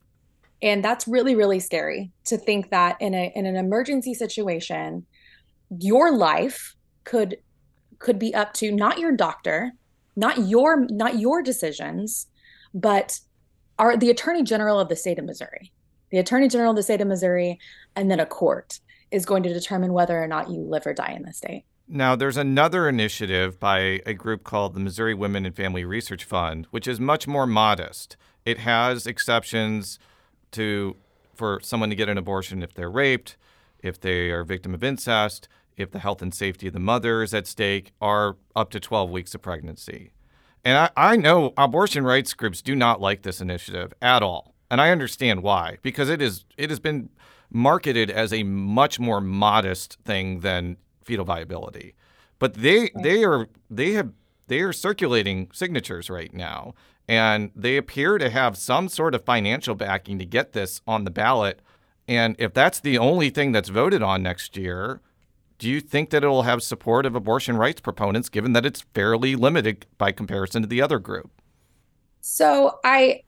and 0.61 0.83
that's 0.83 1.07
really 1.07 1.35
really 1.35 1.59
scary 1.59 2.11
to 2.25 2.37
think 2.37 2.69
that 2.71 2.97
in 2.99 3.13
a 3.13 3.31
in 3.35 3.45
an 3.45 3.55
emergency 3.55 4.13
situation, 4.13 5.05
your 5.69 6.11
life 6.11 6.75
could 7.03 7.37
could 7.99 8.19
be 8.19 8.33
up 8.33 8.53
to 8.55 8.71
not 8.71 8.99
your 8.99 9.11
doctor, 9.11 9.71
not 10.15 10.47
your 10.47 10.85
not 10.89 11.19
your 11.19 11.41
decisions, 11.41 12.27
but 12.73 13.19
are 13.77 13.95
the 13.95 14.09
attorney 14.09 14.43
general 14.43 14.79
of 14.79 14.89
the 14.89 14.95
state 14.95 15.19
of 15.19 15.25
Missouri. 15.25 15.71
The 16.11 16.17
attorney 16.17 16.47
general 16.47 16.71
of 16.71 16.75
the 16.75 16.83
state 16.83 17.01
of 17.01 17.07
Missouri, 17.07 17.59
and 17.95 18.09
then 18.09 18.19
a 18.19 18.25
court 18.25 18.79
is 19.11 19.25
going 19.25 19.43
to 19.43 19.53
determine 19.53 19.93
whether 19.93 20.21
or 20.21 20.27
not 20.27 20.49
you 20.49 20.59
live 20.61 20.85
or 20.85 20.93
die 20.93 21.13
in 21.15 21.23
the 21.23 21.33
state. 21.33 21.65
Now, 21.91 22.15
there's 22.15 22.37
another 22.37 22.87
initiative 22.87 23.59
by 23.59 24.01
a 24.05 24.13
group 24.13 24.43
called 24.43 24.75
the 24.75 24.79
Missouri 24.79 25.15
Women 25.15 25.43
and 25.43 25.55
Family 25.55 25.83
Research 25.83 26.23
Fund, 26.23 26.67
which 26.69 26.87
is 26.87 26.99
much 26.99 27.27
more 27.27 27.47
modest. 27.47 28.15
It 28.45 28.59
has 28.59 29.07
exceptions 29.07 29.97
to 30.51 30.95
for 31.33 31.59
someone 31.63 31.89
to 31.89 31.95
get 31.95 32.07
an 32.07 32.17
abortion 32.17 32.61
if 32.61 32.75
they're 32.75 32.91
raped, 32.91 33.37
if 33.81 33.99
they 33.99 34.29
are 34.29 34.41
a 34.41 34.45
victim 34.45 34.75
of 34.75 34.83
incest, 34.83 35.47
if 35.77 35.89
the 35.89 35.97
health 35.97 36.21
and 36.21 36.31
safety 36.31 36.67
of 36.67 36.73
the 36.73 36.79
mother 36.79 37.23
is 37.23 37.33
at 37.33 37.47
stake, 37.47 37.91
are 37.99 38.37
up 38.55 38.69
to 38.69 38.79
12 38.79 39.09
weeks 39.09 39.33
of 39.33 39.41
pregnancy. 39.41 40.11
And 40.63 40.77
I, 40.77 40.89
I 41.13 41.15
know 41.15 41.53
abortion 41.57 42.03
rights 42.03 42.33
groups 42.35 42.61
do 42.61 42.75
not 42.75 43.01
like 43.01 43.23
this 43.23 43.41
initiative 43.41 43.93
at 43.99 44.21
all. 44.21 44.53
And 44.69 44.79
I 44.79 44.91
understand 44.91 45.41
why, 45.41 45.79
because 45.81 46.07
it 46.07 46.21
is 46.21 46.45
it 46.55 46.69
has 46.69 46.79
been 46.79 47.09
marketed 47.49 48.11
as 48.11 48.31
a 48.31 48.43
much 48.43 48.99
more 48.99 49.21
modest 49.21 49.97
thing 50.05 50.41
than 50.41 50.77
fetal 51.09 51.25
viability. 51.25 51.95
But 52.37 52.53
they 52.53 52.91
they 53.01 53.23
are 53.23 53.49
they 53.69 53.91
have 53.93 54.11
they 54.47 54.61
are 54.61 54.71
circulating 54.71 55.49
signatures 55.51 56.09
right 56.09 56.33
now, 56.33 56.75
and 57.07 57.51
they 57.55 57.77
appear 57.77 58.17
to 58.19 58.29
have 58.29 58.55
some 58.55 58.87
sort 58.87 59.15
of 59.15 59.25
financial 59.25 59.75
backing 59.75 60.19
to 60.19 60.25
get 60.25 60.53
this 60.53 60.81
on 60.87 61.03
the 61.03 61.11
ballot. 61.11 61.61
And 62.07 62.35
if 62.39 62.53
that's 62.53 62.79
the 62.79 62.97
only 62.97 63.29
thing 63.29 63.51
that's 63.51 63.69
voted 63.69 64.01
on 64.03 64.23
next 64.23 64.55
year, 64.55 65.01
do 65.57 65.67
you 65.67 65.81
think 65.81 66.11
that 66.11 66.23
it 66.23 66.27
will 66.27 66.43
have 66.43 66.63
support 66.63 67.05
of 67.05 67.15
abortion 67.15 67.57
rights 67.57 67.81
proponents, 67.81 68.29
given 68.29 68.53
that 68.53 68.65
it's 68.65 68.81
fairly 68.93 69.35
limited 69.35 69.87
by 69.97 70.11
comparison 70.11 70.61
to 70.61 70.67
the 70.67 70.81
other 70.81 70.99
group? 70.99 71.29
So 72.21 72.79
I 72.83 73.23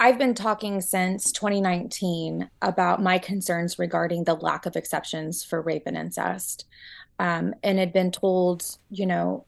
I've 0.00 0.18
been 0.18 0.34
talking 0.34 0.80
since 0.80 1.32
2019 1.32 2.48
about 2.62 3.02
my 3.02 3.18
concerns 3.18 3.78
regarding 3.80 4.24
the 4.24 4.34
lack 4.34 4.64
of 4.64 4.76
exceptions 4.76 5.42
for 5.42 5.60
rape 5.60 5.84
and 5.86 5.96
incest. 5.96 6.66
Um, 7.18 7.54
and 7.64 7.80
had 7.80 7.92
been 7.92 8.12
told, 8.12 8.64
you 8.90 9.06
know, 9.06 9.44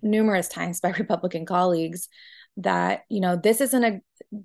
numerous 0.00 0.48
times 0.48 0.80
by 0.82 0.90
Republican 0.90 1.44
colleagues 1.44 2.08
that, 2.56 3.04
you 3.10 3.20
know, 3.20 3.36
this 3.36 3.60
isn't 3.60 3.84
a, 3.84 4.00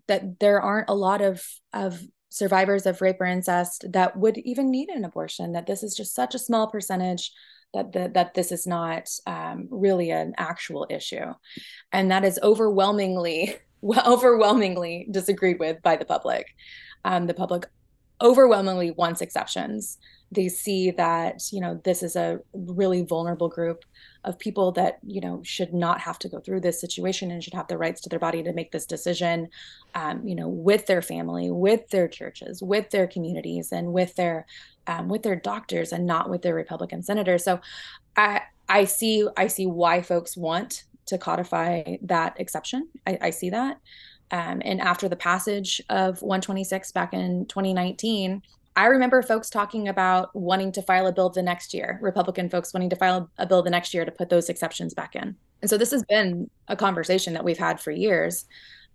that 0.08 0.40
there 0.40 0.62
aren't 0.62 0.90
a 0.90 0.96
lot 0.96 1.22
of, 1.22 1.42
of 1.72 2.02
survivors 2.30 2.86
of 2.86 3.02
rape 3.02 3.22
or 3.22 3.26
incest 3.26 3.86
that 3.94 4.18
would 4.18 4.38
even 4.40 4.70
need 4.70 4.90
an 4.90 5.06
abortion, 5.06 5.54
that 5.54 5.68
this 5.68 5.84
is 5.84 5.96
just 5.96 6.14
such 6.14 6.36
a 6.36 6.40
small 6.40 6.68
percentage 6.68 7.32
that 7.74 7.92
the, 7.94 8.12
that 8.14 8.34
this 8.34 8.52
is 8.52 8.66
not 8.68 9.08
um, 9.28 9.68
really 9.70 10.10
an 10.10 10.34
actual 10.38 10.88
issue, 10.90 11.34
and 11.92 12.12
that 12.12 12.26
is 12.26 12.40
overwhelmingly 12.42 13.56
overwhelmingly 13.84 15.08
disagreed 15.12 15.60
with 15.60 15.82
by 15.82 15.96
the 15.96 16.06
public. 16.06 16.56
Um, 17.06 17.28
the 17.28 17.34
public 17.34 17.68
overwhelmingly 18.22 18.92
wants 18.92 19.22
exceptions. 19.22 19.98
they 20.32 20.48
see 20.48 20.92
that 20.92 21.42
you 21.52 21.60
know 21.60 21.82
this 21.84 22.04
is 22.04 22.16
a 22.16 22.40
really 22.54 23.02
vulnerable 23.02 23.50
group 23.50 23.84
of 24.26 24.38
people 24.38 24.72
that 24.72 25.00
you 25.04 25.22
know 25.22 25.42
should 25.44 25.74
not 25.74 26.02
have 26.02 26.20
to 26.20 26.30
go 26.30 26.40
through 26.40 26.60
this 26.60 26.80
situation 26.80 27.32
and 27.32 27.44
should 27.44 27.54
have 27.54 27.68
the 27.68 27.78
rights 27.78 28.02
to 28.02 28.10
their 28.10 28.20
body 28.20 28.44
to 28.44 28.54
make 28.54 28.72
this 28.72 28.86
decision 28.86 29.48
um, 29.96 30.28
you 30.28 30.36
know 30.36 30.48
with 30.48 30.86
their 30.86 31.02
family 31.02 31.50
with 31.50 31.90
their 31.90 32.08
churches 32.08 32.62
with 32.62 32.90
their 32.92 33.08
communities 33.08 33.72
and 33.72 33.92
with 33.94 34.16
their 34.16 34.46
um, 34.88 35.08
with 35.10 35.24
their 35.24 35.36
doctors 35.36 35.92
and 35.92 36.06
not 36.06 36.30
with 36.30 36.42
their 36.42 36.54
republican 36.54 37.02
senators 37.02 37.44
so 37.44 37.60
i 38.18 38.42
i 38.68 38.84
see 38.86 39.28
i 39.38 39.48
see 39.48 39.66
why 39.66 40.02
folks 40.02 40.38
want 40.38 40.84
to 41.10 41.18
codify 41.18 41.84
that 42.02 42.40
exception 42.40 42.88
i, 43.06 43.18
I 43.22 43.30
see 43.30 43.50
that 43.50 43.80
um, 44.32 44.62
and 44.64 44.80
after 44.80 45.10
the 45.10 45.16
passage 45.16 45.82
of 45.90 46.22
126 46.22 46.92
back 46.92 47.14
in 47.14 47.46
2019 47.48 48.42
I 48.76 48.86
remember 48.86 49.22
folks 49.22 49.50
talking 49.50 49.90
about 49.90 50.34
wanting 50.34 50.72
to 50.72 50.82
file 50.82 51.08
a 51.08 51.12
bill 51.12 51.30
the 51.30 51.44
next 51.44 51.74
year, 51.74 52.00
Republican 52.02 52.50
folks 52.50 52.74
wanting 52.74 52.90
to 52.92 52.96
file 52.96 53.30
a 53.38 53.46
bill 53.46 53.62
the 53.62 53.70
next 53.70 53.94
year 53.94 54.06
to 54.06 54.12
put 54.12 54.30
those 54.30 54.48
exceptions 54.48 54.94
back 54.94 55.18
in. 55.18 55.36
And 55.62 55.70
so 55.70 55.78
this 55.78 55.92
has 55.92 56.04
been 56.06 56.50
a 56.70 56.78
conversation 56.78 57.34
that 57.34 57.44
we've 57.44 57.58
had 57.58 57.82
for 57.82 57.92
years. 57.92 58.46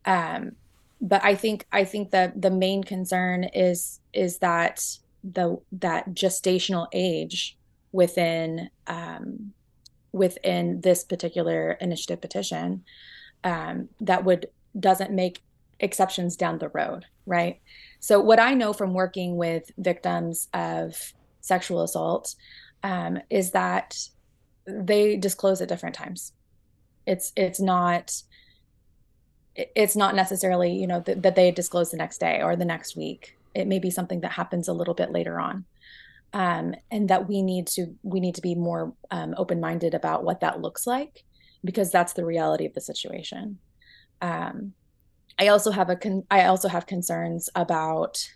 Um, 0.06 0.52
but 1.02 1.22
I 1.22 1.34
think 1.34 1.66
I 1.70 1.84
think 1.84 2.12
that 2.12 2.40
the 2.40 2.50
main 2.50 2.82
concern 2.82 3.44
is 3.44 4.00
is 4.14 4.38
that 4.38 4.86
the 5.22 5.58
that 5.72 6.14
gestational 6.14 6.86
age 6.94 7.58
within 7.92 8.70
um, 8.86 9.52
within 10.14 10.80
this 10.80 11.02
particular 11.02 11.72
initiative 11.80 12.20
petition 12.20 12.84
um, 13.42 13.88
that 14.00 14.24
would 14.24 14.46
doesn't 14.78 15.10
make 15.10 15.42
exceptions 15.80 16.36
down 16.36 16.58
the 16.58 16.68
road, 16.68 17.04
right? 17.26 17.60
So, 17.98 18.20
what 18.20 18.38
I 18.38 18.54
know 18.54 18.72
from 18.72 18.94
working 18.94 19.36
with 19.36 19.72
victims 19.76 20.48
of 20.54 21.12
sexual 21.40 21.82
assault 21.82 22.36
um, 22.84 23.18
is 23.28 23.50
that 23.50 23.98
they 24.66 25.16
disclose 25.16 25.60
at 25.60 25.68
different 25.68 25.96
times. 25.96 26.32
It's 27.06 27.32
it's 27.36 27.60
not 27.60 28.22
it's 29.56 29.96
not 29.96 30.14
necessarily 30.14 30.72
you 30.72 30.86
know 30.86 31.00
th- 31.00 31.18
that 31.18 31.34
they 31.34 31.50
disclose 31.50 31.90
the 31.90 31.96
next 31.96 32.18
day 32.18 32.40
or 32.40 32.54
the 32.54 32.64
next 32.64 32.96
week. 32.96 33.36
It 33.52 33.66
may 33.66 33.80
be 33.80 33.90
something 33.90 34.20
that 34.20 34.32
happens 34.32 34.68
a 34.68 34.72
little 34.72 34.94
bit 34.94 35.10
later 35.10 35.40
on, 35.40 35.64
um, 36.34 36.74
and 36.90 37.08
that 37.08 37.28
we 37.28 37.42
need 37.42 37.68
to 37.68 37.94
we 38.02 38.20
need 38.20 38.34
to 38.34 38.42
be 38.42 38.56
more 38.56 38.92
um, 39.10 39.34
open 39.38 39.60
minded 39.60 39.94
about 39.94 40.24
what 40.24 40.40
that 40.40 40.60
looks 40.60 40.86
like 40.86 41.22
because 41.64 41.90
that's 41.90 42.12
the 42.12 42.24
reality 42.26 42.66
of 42.66 42.74
the 42.74 42.80
situation. 42.80 43.58
Um, 44.20 44.74
I 45.38 45.48
also 45.48 45.70
have 45.70 45.88
a 45.90 45.96
con- 45.96 46.26
I 46.30 46.46
also 46.46 46.68
have 46.68 46.86
concerns 46.86 47.48
about 47.54 48.28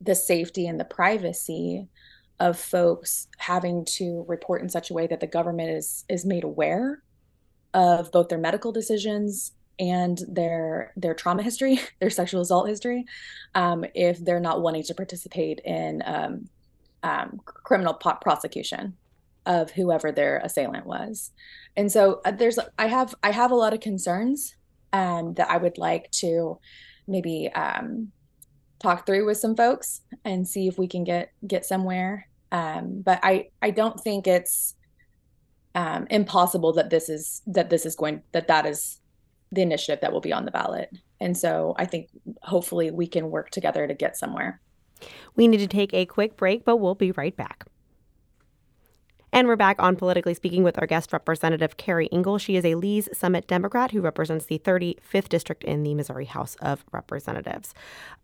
the 0.00 0.14
safety 0.14 0.66
and 0.66 0.78
the 0.78 0.84
privacy 0.84 1.88
of 2.38 2.58
folks 2.58 3.26
having 3.36 3.84
to 3.84 4.24
report 4.28 4.62
in 4.62 4.68
such 4.68 4.90
a 4.90 4.94
way 4.94 5.06
that 5.08 5.20
the 5.20 5.26
government 5.26 5.70
is 5.70 6.04
is 6.08 6.24
made 6.24 6.44
aware 6.44 7.02
of 7.74 8.12
both 8.12 8.28
their 8.28 8.38
medical 8.38 8.70
decisions 8.70 9.52
and 9.80 10.22
their 10.28 10.92
their 10.96 11.14
trauma 11.14 11.42
history, 11.42 11.80
their 12.00 12.10
sexual 12.10 12.42
assault 12.42 12.68
history, 12.68 13.06
um, 13.56 13.84
if 13.92 14.24
they're 14.24 14.38
not 14.38 14.62
wanting 14.62 14.84
to 14.84 14.94
participate 14.94 15.58
in 15.64 16.00
um, 16.06 16.48
um, 17.02 17.40
criminal 17.44 17.94
prosecution 17.94 18.96
of 19.46 19.70
whoever 19.70 20.12
their 20.12 20.38
assailant 20.38 20.86
was. 20.86 21.32
And 21.76 21.90
so 21.90 22.20
uh, 22.24 22.30
there's 22.30 22.58
I 22.78 22.86
have 22.86 23.14
I 23.22 23.30
have 23.30 23.50
a 23.50 23.56
lot 23.56 23.74
of 23.74 23.80
concerns 23.80 24.54
um, 24.92 25.34
that 25.34 25.50
I 25.50 25.56
would 25.56 25.78
like 25.78 26.10
to 26.12 26.58
maybe 27.06 27.50
um, 27.54 28.12
talk 28.80 29.06
through 29.06 29.26
with 29.26 29.38
some 29.38 29.56
folks 29.56 30.02
and 30.24 30.46
see 30.46 30.68
if 30.68 30.78
we 30.78 30.88
can 30.88 31.04
get 31.04 31.30
get 31.46 31.64
somewhere. 31.64 32.28
Um, 32.52 33.02
but 33.02 33.20
I 33.22 33.48
I 33.62 33.70
don't 33.70 33.98
think 34.00 34.26
it's 34.26 34.74
um, 35.74 36.06
impossible 36.10 36.72
that 36.74 36.90
this 36.90 37.08
is 37.08 37.42
that 37.46 37.70
this 37.70 37.86
is 37.86 37.96
going 37.96 38.22
that 38.32 38.48
that 38.48 38.66
is 38.66 39.00
the 39.52 39.62
initiative 39.62 40.00
that 40.00 40.12
will 40.12 40.20
be 40.20 40.32
on 40.32 40.44
the 40.44 40.50
ballot. 40.50 40.90
And 41.20 41.36
so 41.36 41.74
I 41.78 41.84
think 41.84 42.08
hopefully 42.42 42.90
we 42.90 43.06
can 43.06 43.30
work 43.30 43.50
together 43.50 43.86
to 43.86 43.94
get 43.94 44.16
somewhere. 44.16 44.60
We 45.36 45.48
need 45.48 45.58
to 45.58 45.66
take 45.66 45.92
a 45.94 46.06
quick 46.06 46.36
break, 46.36 46.64
but 46.64 46.76
we'll 46.76 46.94
be 46.94 47.12
right 47.12 47.36
back. 47.36 47.66
And 49.32 49.46
we're 49.46 49.54
back 49.54 49.80
on 49.80 49.94
Politically 49.94 50.34
Speaking 50.34 50.64
with 50.64 50.76
our 50.80 50.88
guest 50.88 51.12
representative, 51.12 51.76
Keri 51.76 52.06
Ingle. 52.06 52.38
She 52.38 52.56
is 52.56 52.64
a 52.64 52.74
Lee's 52.74 53.08
Summit 53.16 53.46
Democrat 53.46 53.92
who 53.92 54.00
represents 54.00 54.46
the 54.46 54.58
35th 54.58 55.28
District 55.28 55.62
in 55.62 55.84
the 55.84 55.94
Missouri 55.94 56.24
House 56.24 56.56
of 56.60 56.84
Representatives. 56.90 57.72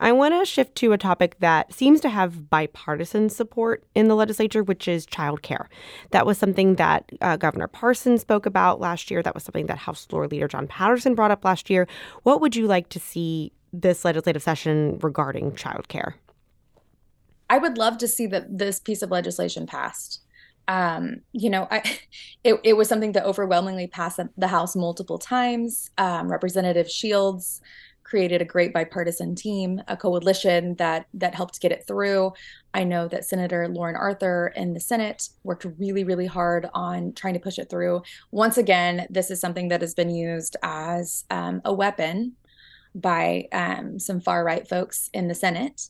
I 0.01 0.11
want 0.11 0.35
to 0.35 0.45
shift 0.45 0.75
to 0.77 0.93
a 0.93 0.99
topic 0.99 1.37
that 1.39 1.73
seems 1.73 2.01
to 2.01 2.09
have 2.09 2.51
bipartisan 2.51 3.29
support 3.29 3.85
in 3.95 4.09
the 4.09 4.17
legislature, 4.17 4.65
which 4.65 4.89
is 4.89 5.07
child 5.07 5.43
care. 5.43 5.69
That 6.11 6.27
was 6.27 6.39
something 6.39 6.75
that 6.75 7.09
uh, 7.21 7.37
Governor 7.37 7.69
Parson 7.69 8.19
spoke 8.19 8.45
about 8.45 8.81
last 8.81 9.09
year. 9.09 9.23
That 9.23 9.35
was 9.35 9.45
something 9.45 9.67
that 9.67 9.79
House 9.79 10.07
Floor 10.07 10.27
Leader 10.27 10.49
John 10.49 10.67
Patterson 10.67 11.15
brought 11.15 11.31
up 11.31 11.45
last 11.45 11.71
year. 11.71 11.87
What 12.25 12.41
would 12.41 12.57
you 12.57 12.67
like 12.67 12.89
to 12.89 12.99
see 12.99 13.53
this 13.73 14.05
legislative 14.05 14.43
session 14.43 14.99
regarding 15.01 15.55
child 15.55 15.87
care? 15.87 16.17
I 17.49 17.59
would 17.59 17.79
love 17.79 17.99
to 17.99 18.09
see 18.09 18.27
that 18.29 18.59
this 18.59 18.81
piece 18.81 19.03
of 19.03 19.11
legislation 19.11 19.67
passed 19.67 20.21
um, 20.69 21.21
you 21.33 21.51
know, 21.51 21.69
I, 21.71 21.83
it, 22.45 22.61
it 22.65 22.73
was 22.77 22.89
something 22.89 23.13
that 23.13 23.25
overwhelmingly 23.25 23.87
passed 23.87 24.21
the 24.37 24.49
House 24.49 24.77
multiple 24.77 25.19
times. 25.19 25.91
Um, 25.99 26.31
Representative 26.31 26.91
Shields 26.91 27.61
created 28.05 28.41
a 28.41 28.45
great 28.45 28.73
bipartisan 28.73 29.35
team, 29.35 29.83
a 29.89 29.97
coalition 29.97 30.77
that 30.77 31.07
that 31.15 31.35
helped 31.35 31.61
get 31.61 31.73
it 31.73 31.85
through. 31.89 32.33
I 32.73 32.85
know 32.85 33.09
that 33.09 33.25
Senator 33.25 33.67
Lauren 33.69 33.97
Arthur 33.97 34.53
in 34.55 34.75
the 34.75 34.81
Senate 34.81 35.29
worked 35.43 35.67
really, 35.79 36.05
really 36.05 36.27
hard 36.27 36.69
on 36.73 37.15
trying 37.15 37.35
to 37.35 37.41
push 37.41 37.59
it 37.59 37.69
through. 37.69 38.03
Once 38.31 38.59
again, 38.59 39.09
this 39.11 39.31
is 39.31 39.41
something 39.41 39.69
that 39.69 39.81
has 39.81 39.95
been 39.95 40.11
used 40.11 40.57
as 40.63 41.25
um, 41.31 41.61
a 41.65 41.75
weapon 41.75 42.35
by 42.95 43.49
um, 43.53 43.99
some 43.99 44.21
far 44.21 44.45
right 44.45 44.69
folks 44.69 45.11
in 45.13 45.27
the 45.27 45.35
Senate 45.35 45.89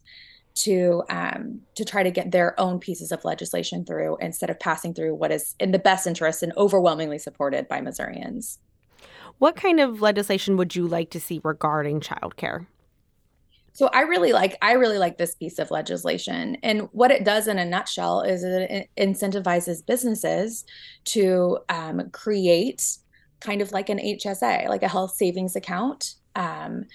to 0.56 1.02
um, 1.08 1.60
to 1.74 1.84
try 1.84 2.02
to 2.02 2.10
get 2.10 2.32
their 2.32 2.58
own 2.58 2.78
pieces 2.78 3.12
of 3.12 3.24
legislation 3.24 3.84
through 3.84 4.16
instead 4.20 4.50
of 4.50 4.58
passing 4.58 4.94
through 4.94 5.14
what 5.14 5.30
is 5.30 5.54
in 5.60 5.70
the 5.70 5.78
best 5.78 6.06
interest 6.06 6.42
and 6.42 6.52
overwhelmingly 6.56 7.18
supported 7.18 7.68
by 7.68 7.80
Missourians. 7.80 8.58
What 9.38 9.54
kind 9.54 9.80
of 9.80 10.00
legislation 10.00 10.56
would 10.56 10.74
you 10.74 10.86
like 10.86 11.10
to 11.10 11.20
see 11.20 11.40
regarding 11.44 12.00
childcare? 12.00 12.66
So 13.74 13.90
I 13.92 14.02
really 14.02 14.32
like 14.32 14.56
I 14.62 14.72
really 14.72 14.96
like 14.96 15.18
this 15.18 15.34
piece 15.34 15.58
of 15.58 15.70
legislation, 15.70 16.56
and 16.62 16.88
what 16.92 17.10
it 17.10 17.24
does 17.24 17.46
in 17.46 17.58
a 17.58 17.64
nutshell 17.64 18.22
is 18.22 18.42
it 18.42 18.88
incentivizes 18.96 19.84
businesses 19.84 20.64
to 21.06 21.58
um, 21.68 22.08
create 22.10 22.96
kind 23.40 23.60
of 23.60 23.72
like 23.72 23.90
an 23.90 23.98
HSA, 23.98 24.70
like 24.70 24.82
a 24.82 24.88
health 24.88 25.14
savings 25.14 25.56
account, 25.56 26.14
um, 26.34 26.86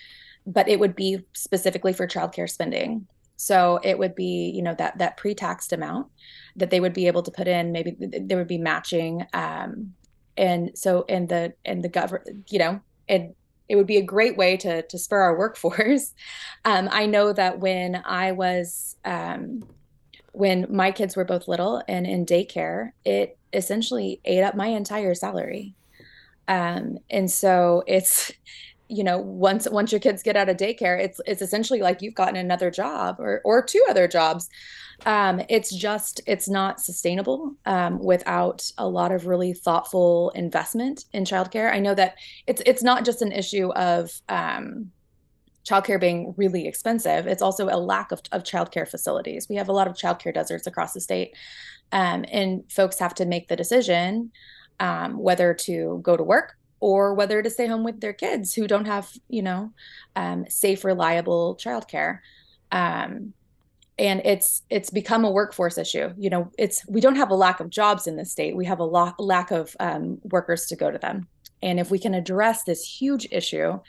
but 0.47 0.67
it 0.67 0.79
would 0.79 0.95
be 0.95 1.23
specifically 1.33 1.93
for 1.93 2.07
childcare 2.07 2.49
spending. 2.49 3.05
So 3.41 3.79
it 3.83 3.97
would 3.97 4.13
be, 4.13 4.51
you 4.53 4.61
know, 4.61 4.75
that 4.75 4.99
that 4.99 5.17
pre-taxed 5.17 5.73
amount 5.73 6.11
that 6.57 6.69
they 6.69 6.79
would 6.79 6.93
be 6.93 7.07
able 7.07 7.23
to 7.23 7.31
put 7.31 7.47
in. 7.47 7.71
Maybe 7.71 7.95
there 7.99 8.37
would 8.37 8.47
be 8.47 8.59
matching, 8.59 9.25
um, 9.33 9.95
and 10.37 10.77
so 10.77 11.01
in 11.09 11.25
the 11.25 11.53
in 11.65 11.81
the 11.81 11.89
government, 11.89 12.51
you 12.51 12.59
know, 12.59 12.81
it 13.07 13.35
it 13.67 13.77
would 13.77 13.87
be 13.87 13.97
a 13.97 14.03
great 14.03 14.37
way 14.37 14.57
to 14.57 14.83
to 14.83 14.97
spur 14.99 15.19
our 15.19 15.35
workforce. 15.39 16.13
Um, 16.65 16.87
I 16.91 17.07
know 17.07 17.33
that 17.33 17.59
when 17.59 18.03
I 18.05 18.31
was 18.33 18.95
um, 19.05 19.63
when 20.33 20.67
my 20.69 20.91
kids 20.91 21.15
were 21.15 21.25
both 21.25 21.47
little 21.47 21.81
and 21.87 22.05
in 22.05 22.27
daycare, 22.27 22.91
it 23.03 23.39
essentially 23.53 24.21
ate 24.23 24.43
up 24.43 24.53
my 24.53 24.67
entire 24.67 25.15
salary. 25.15 25.73
Um, 26.47 26.99
and 27.09 27.31
so 27.31 27.83
it's 27.87 28.31
you 28.91 29.03
know 29.03 29.17
once 29.17 29.67
once 29.69 29.91
your 29.91 29.99
kids 29.99 30.21
get 30.21 30.35
out 30.35 30.49
of 30.49 30.57
daycare 30.57 30.99
it's 30.99 31.21
it's 31.25 31.41
essentially 31.41 31.79
like 31.79 32.01
you've 32.01 32.13
gotten 32.13 32.35
another 32.35 32.69
job 32.69 33.15
or 33.19 33.41
or 33.43 33.63
two 33.63 33.83
other 33.89 34.07
jobs. 34.07 34.49
Um, 35.03 35.41
it's 35.49 35.73
just 35.73 36.21
it's 36.27 36.47
not 36.47 36.79
sustainable 36.79 37.55
um, 37.65 37.97
without 37.97 38.71
a 38.77 38.87
lot 38.87 39.11
of 39.11 39.25
really 39.25 39.53
thoughtful 39.53 40.31
investment 40.35 41.05
in 41.11 41.23
childcare. 41.23 41.73
I 41.73 41.79
know 41.79 41.95
that 41.95 42.15
it's 42.45 42.61
it's 42.67 42.83
not 42.83 43.03
just 43.03 43.23
an 43.23 43.31
issue 43.31 43.71
of 43.73 44.11
um, 44.29 44.91
childcare 45.67 45.99
being 45.99 46.35
really 46.37 46.67
expensive. 46.67 47.25
It's 47.25 47.41
also 47.41 47.67
a 47.67 47.77
lack 47.77 48.11
of, 48.11 48.21
of 48.31 48.43
childcare 48.43 48.87
facilities. 48.87 49.47
We 49.49 49.55
have 49.55 49.69
a 49.69 49.73
lot 49.73 49.87
of 49.87 49.95
childcare 49.95 50.33
deserts 50.33 50.67
across 50.67 50.93
the 50.93 51.01
state 51.01 51.35
um, 51.91 52.25
and 52.31 52.63
folks 52.71 52.99
have 52.99 53.15
to 53.15 53.25
make 53.25 53.47
the 53.47 53.55
decision 53.55 54.31
um, 54.79 55.17
whether 55.17 55.53
to 55.53 55.99
go 56.03 56.17
to 56.17 56.23
work 56.23 56.57
or 56.81 57.13
whether 57.13 57.41
to 57.41 57.49
stay 57.49 57.67
home 57.67 57.83
with 57.83 58.01
their 58.01 58.11
kids 58.11 58.53
who 58.53 58.67
don't 58.67 58.85
have, 58.85 59.09
you 59.29 59.41
know, 59.41 59.71
um, 60.15 60.45
safe, 60.49 60.83
reliable 60.83 61.55
childcare. 61.55 62.19
Um, 62.71 63.33
and 63.99 64.21
it's 64.25 64.63
it's 64.69 64.89
become 64.89 65.23
a 65.23 65.31
workforce 65.31 65.77
issue. 65.77 66.09
You 66.17 66.31
know, 66.31 66.51
it's 66.57 66.85
we 66.87 66.99
don't 66.99 67.17
have 67.17 67.29
a 67.29 67.35
lack 67.35 67.59
of 67.59 67.69
jobs 67.69 68.07
in 68.07 68.15
the 68.15 68.25
state. 68.25 68.55
We 68.55 68.65
have 68.65 68.79
a 68.79 68.83
lack 68.83 69.51
of 69.51 69.75
um, 69.79 70.19
workers 70.23 70.65
to 70.67 70.75
go 70.75 70.89
to 70.89 70.97
them. 70.97 71.27
And 71.61 71.79
if 71.79 71.91
we 71.91 71.99
can 71.99 72.15
address 72.15 72.63
this 72.63 72.83
huge 72.83 73.27
issue 73.31 73.79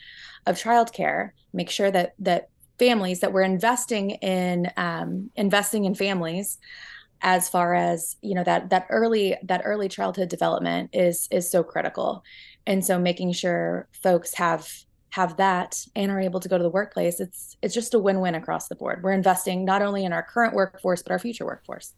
of 0.47 0.57
childcare, 0.57 1.31
make 1.55 1.71
sure 1.71 1.91
that 1.91 2.15
that 2.19 2.51
families 2.79 3.21
that 3.21 3.33
we're 3.33 3.43
investing 3.43 4.11
in 4.11 4.71
um, 4.77 5.31
investing 5.35 5.87
in 5.87 5.95
families 5.95 6.59
as 7.23 7.49
far 7.49 7.75
as 7.75 8.17
you 8.21 8.35
know 8.35 8.45
that 8.45 8.71
that 8.71 8.87
early 8.91 9.37
that 9.45 9.63
early 9.65 9.89
childhood 9.89 10.29
development 10.29 10.91
is 10.93 11.29
is 11.31 11.51
so 11.51 11.63
critical 11.63 12.23
and 12.67 12.85
so 12.85 12.99
making 12.99 13.33
sure 13.33 13.89
folks 13.93 14.35
have 14.35 14.69
have 15.11 15.37
that 15.37 15.87
and 15.95 16.11
are 16.11 16.21
able 16.21 16.41
to 16.41 16.49
go 16.49 16.57
to 16.57 16.65
the 16.65 16.71
workplace 16.71 17.21
it's 17.21 17.57
it's 17.61 17.75
just 17.75 17.93
a 17.93 17.99
win-win 17.99 18.35
across 18.35 18.69
the 18.69 18.75
board. 18.75 19.03
We're 19.03 19.13
investing 19.13 19.65
not 19.65 19.83
only 19.83 20.05
in 20.05 20.13
our 20.13 20.23
current 20.23 20.55
workforce 20.55 21.03
but 21.03 21.13
our 21.13 21.19
future 21.19 21.45
workforce. 21.45 21.95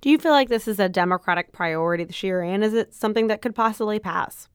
Do 0.00 0.10
you 0.10 0.18
feel 0.18 0.32
like 0.32 0.48
this 0.48 0.68
is 0.68 0.78
a 0.78 0.88
democratic 0.88 1.52
priority 1.52 2.04
this 2.04 2.22
year? 2.22 2.42
And 2.42 2.64
is 2.64 2.74
it 2.74 2.94
something 2.94 3.26
that 3.28 3.42
could 3.42 3.54
possibly 3.54 3.98
pass? 3.98 4.48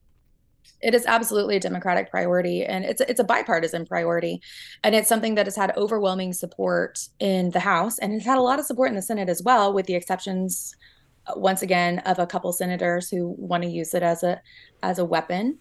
It 0.80 0.94
is 0.94 1.06
absolutely 1.06 1.56
a 1.56 1.60
democratic 1.60 2.10
priority 2.10 2.64
and 2.64 2.84
it's 2.84 3.02
it's 3.02 3.20
a 3.20 3.24
bipartisan 3.24 3.84
priority. 3.84 4.40
And 4.82 4.94
it's 4.94 5.08
something 5.08 5.34
that 5.34 5.46
has 5.46 5.56
had 5.56 5.76
overwhelming 5.76 6.32
support 6.32 6.98
in 7.20 7.50
the 7.50 7.60
house 7.60 7.98
and 7.98 8.14
it's 8.14 8.24
had 8.24 8.38
a 8.38 8.42
lot 8.42 8.58
of 8.58 8.64
support 8.64 8.88
in 8.88 8.96
the 8.96 9.02
senate 9.02 9.28
as 9.28 9.42
well 9.42 9.72
with 9.72 9.86
the 9.86 9.94
exceptions 9.94 10.74
once 11.36 11.62
again 11.62 12.00
of 12.00 12.18
a 12.18 12.26
couple 12.26 12.52
senators 12.52 13.08
who 13.10 13.34
want 13.38 13.62
to 13.62 13.68
use 13.68 13.94
it 13.94 14.02
as 14.02 14.22
a 14.22 14.40
as 14.82 14.98
a 14.98 15.04
weapon 15.04 15.58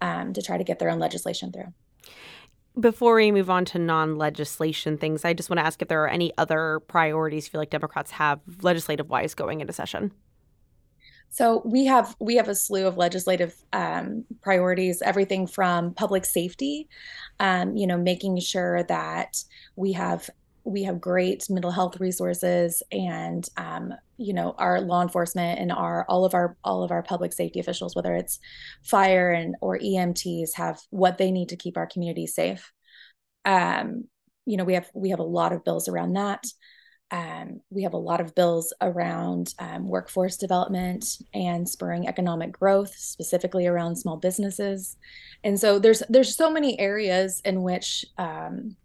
um, 0.00 0.32
to 0.32 0.42
try 0.42 0.58
to 0.58 0.64
get 0.64 0.78
their 0.78 0.90
own 0.90 0.98
legislation 0.98 1.52
through. 1.52 1.72
Before 2.78 3.14
we 3.14 3.30
move 3.30 3.50
on 3.50 3.64
to 3.66 3.78
non-legislation 3.78 4.98
things 4.98 5.24
i 5.24 5.32
just 5.32 5.48
want 5.48 5.58
to 5.58 5.66
ask 5.66 5.80
if 5.80 5.86
there 5.86 6.02
are 6.02 6.08
any 6.08 6.32
other 6.38 6.80
priorities 6.88 7.46
you 7.46 7.50
feel 7.50 7.60
like 7.60 7.70
democrats 7.70 8.10
have 8.10 8.40
legislative 8.62 9.08
wise 9.08 9.34
going 9.34 9.60
into 9.60 9.72
session? 9.72 10.12
So 11.34 11.62
we 11.64 11.84
have 11.86 12.14
we 12.20 12.36
have 12.36 12.48
a 12.48 12.54
slew 12.54 12.86
of 12.86 12.96
legislative 12.96 13.56
um, 13.72 14.24
priorities, 14.40 15.02
everything 15.02 15.48
from 15.48 15.92
public 15.92 16.24
safety, 16.24 16.88
um, 17.40 17.76
you 17.76 17.88
know, 17.88 17.98
making 17.98 18.38
sure 18.38 18.84
that 18.84 19.42
we 19.74 19.90
have 19.94 20.30
we 20.64 20.82
have 20.82 21.00
great 21.00 21.44
mental 21.50 21.70
health 21.70 22.00
resources 22.00 22.82
and 22.90 23.46
um, 23.56 23.92
you 24.16 24.32
know 24.32 24.54
our 24.58 24.80
law 24.80 25.02
enforcement 25.02 25.58
and 25.60 25.70
our 25.70 26.06
all 26.08 26.24
of 26.24 26.34
our 26.34 26.56
all 26.64 26.82
of 26.82 26.90
our 26.90 27.02
public 27.02 27.32
safety 27.32 27.60
officials 27.60 27.94
whether 27.94 28.14
it's 28.14 28.38
fire 28.82 29.30
and 29.30 29.56
or 29.60 29.78
EMTs 29.78 30.54
have 30.54 30.80
what 30.90 31.18
they 31.18 31.30
need 31.30 31.50
to 31.50 31.56
keep 31.56 31.76
our 31.76 31.86
communities 31.86 32.34
safe 32.34 32.72
um, 33.44 34.04
you 34.46 34.56
know 34.56 34.64
we 34.64 34.74
have 34.74 34.90
we 34.94 35.10
have 35.10 35.20
a 35.20 35.24
lot 35.24 35.52
of 35.52 35.64
bills 35.64 35.88
around 35.88 36.14
that 36.14 36.44
um, 37.10 37.60
we 37.70 37.82
have 37.82 37.92
a 37.92 37.98
lot 37.98 38.20
of 38.20 38.34
bills 38.34 38.72
around 38.80 39.54
um, 39.60 39.86
workforce 39.86 40.36
development 40.36 41.06
and 41.32 41.68
spurring 41.68 42.08
economic 42.08 42.50
growth, 42.50 42.92
specifically 42.96 43.66
around 43.66 43.96
small 43.96 44.16
businesses. 44.16 44.96
And 45.44 45.60
so 45.60 45.78
there's 45.78 46.02
there's 46.08 46.34
so 46.34 46.50
many 46.50 46.78
areas 46.80 47.40
in 47.44 47.62
which 47.62 48.04
um, 48.18 48.76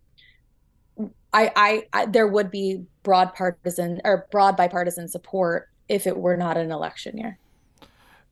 I, 1.34 1.52
I, 1.56 1.84
I 1.94 2.06
there 2.06 2.28
would 2.28 2.50
be 2.50 2.84
broad 3.04 3.34
partisan 3.34 4.02
or 4.04 4.28
broad 4.32 4.58
bipartisan 4.58 5.08
support 5.08 5.70
if 5.88 6.08
it 6.08 6.18
were 6.18 6.38
not 6.38 6.58
an 6.58 6.72
election 6.72 7.18
year. 7.18 7.38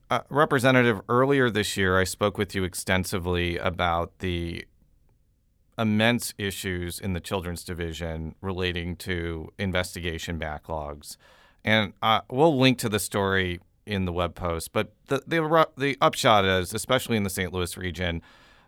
Uh, 0.10 0.22
Representative, 0.30 1.02
earlier 1.10 1.50
this 1.50 1.76
year, 1.76 2.00
I 2.00 2.06
spoke 2.06 2.38
with 2.38 2.56
you 2.56 2.64
extensively 2.64 3.58
about 3.58 4.20
the 4.20 4.66
immense 5.78 6.34
issues 6.38 7.00
in 7.00 7.14
the 7.14 7.20
children's 7.20 7.64
division 7.64 8.36
relating 8.42 8.96
to 8.96 9.52
investigation 9.60 10.40
backlogs. 10.40 11.18
And 11.64 11.94
uh, 12.02 12.22
we'll 12.30 12.58
link 12.58 12.80
to 12.80 12.90
the 12.90 13.00
story 13.00 13.60
in 13.86 14.06
the 14.06 14.14
web 14.14 14.34
post. 14.34 14.72
But 14.72 14.94
the, 15.08 15.22
the, 15.28 15.68
the 15.78 15.98
upshot 16.02 16.46
is, 16.46 16.74
especially 16.74 17.18
in 17.18 17.24
the 17.24 17.30
St. 17.30 17.52
Louis 17.52 17.76
region, 17.78 18.22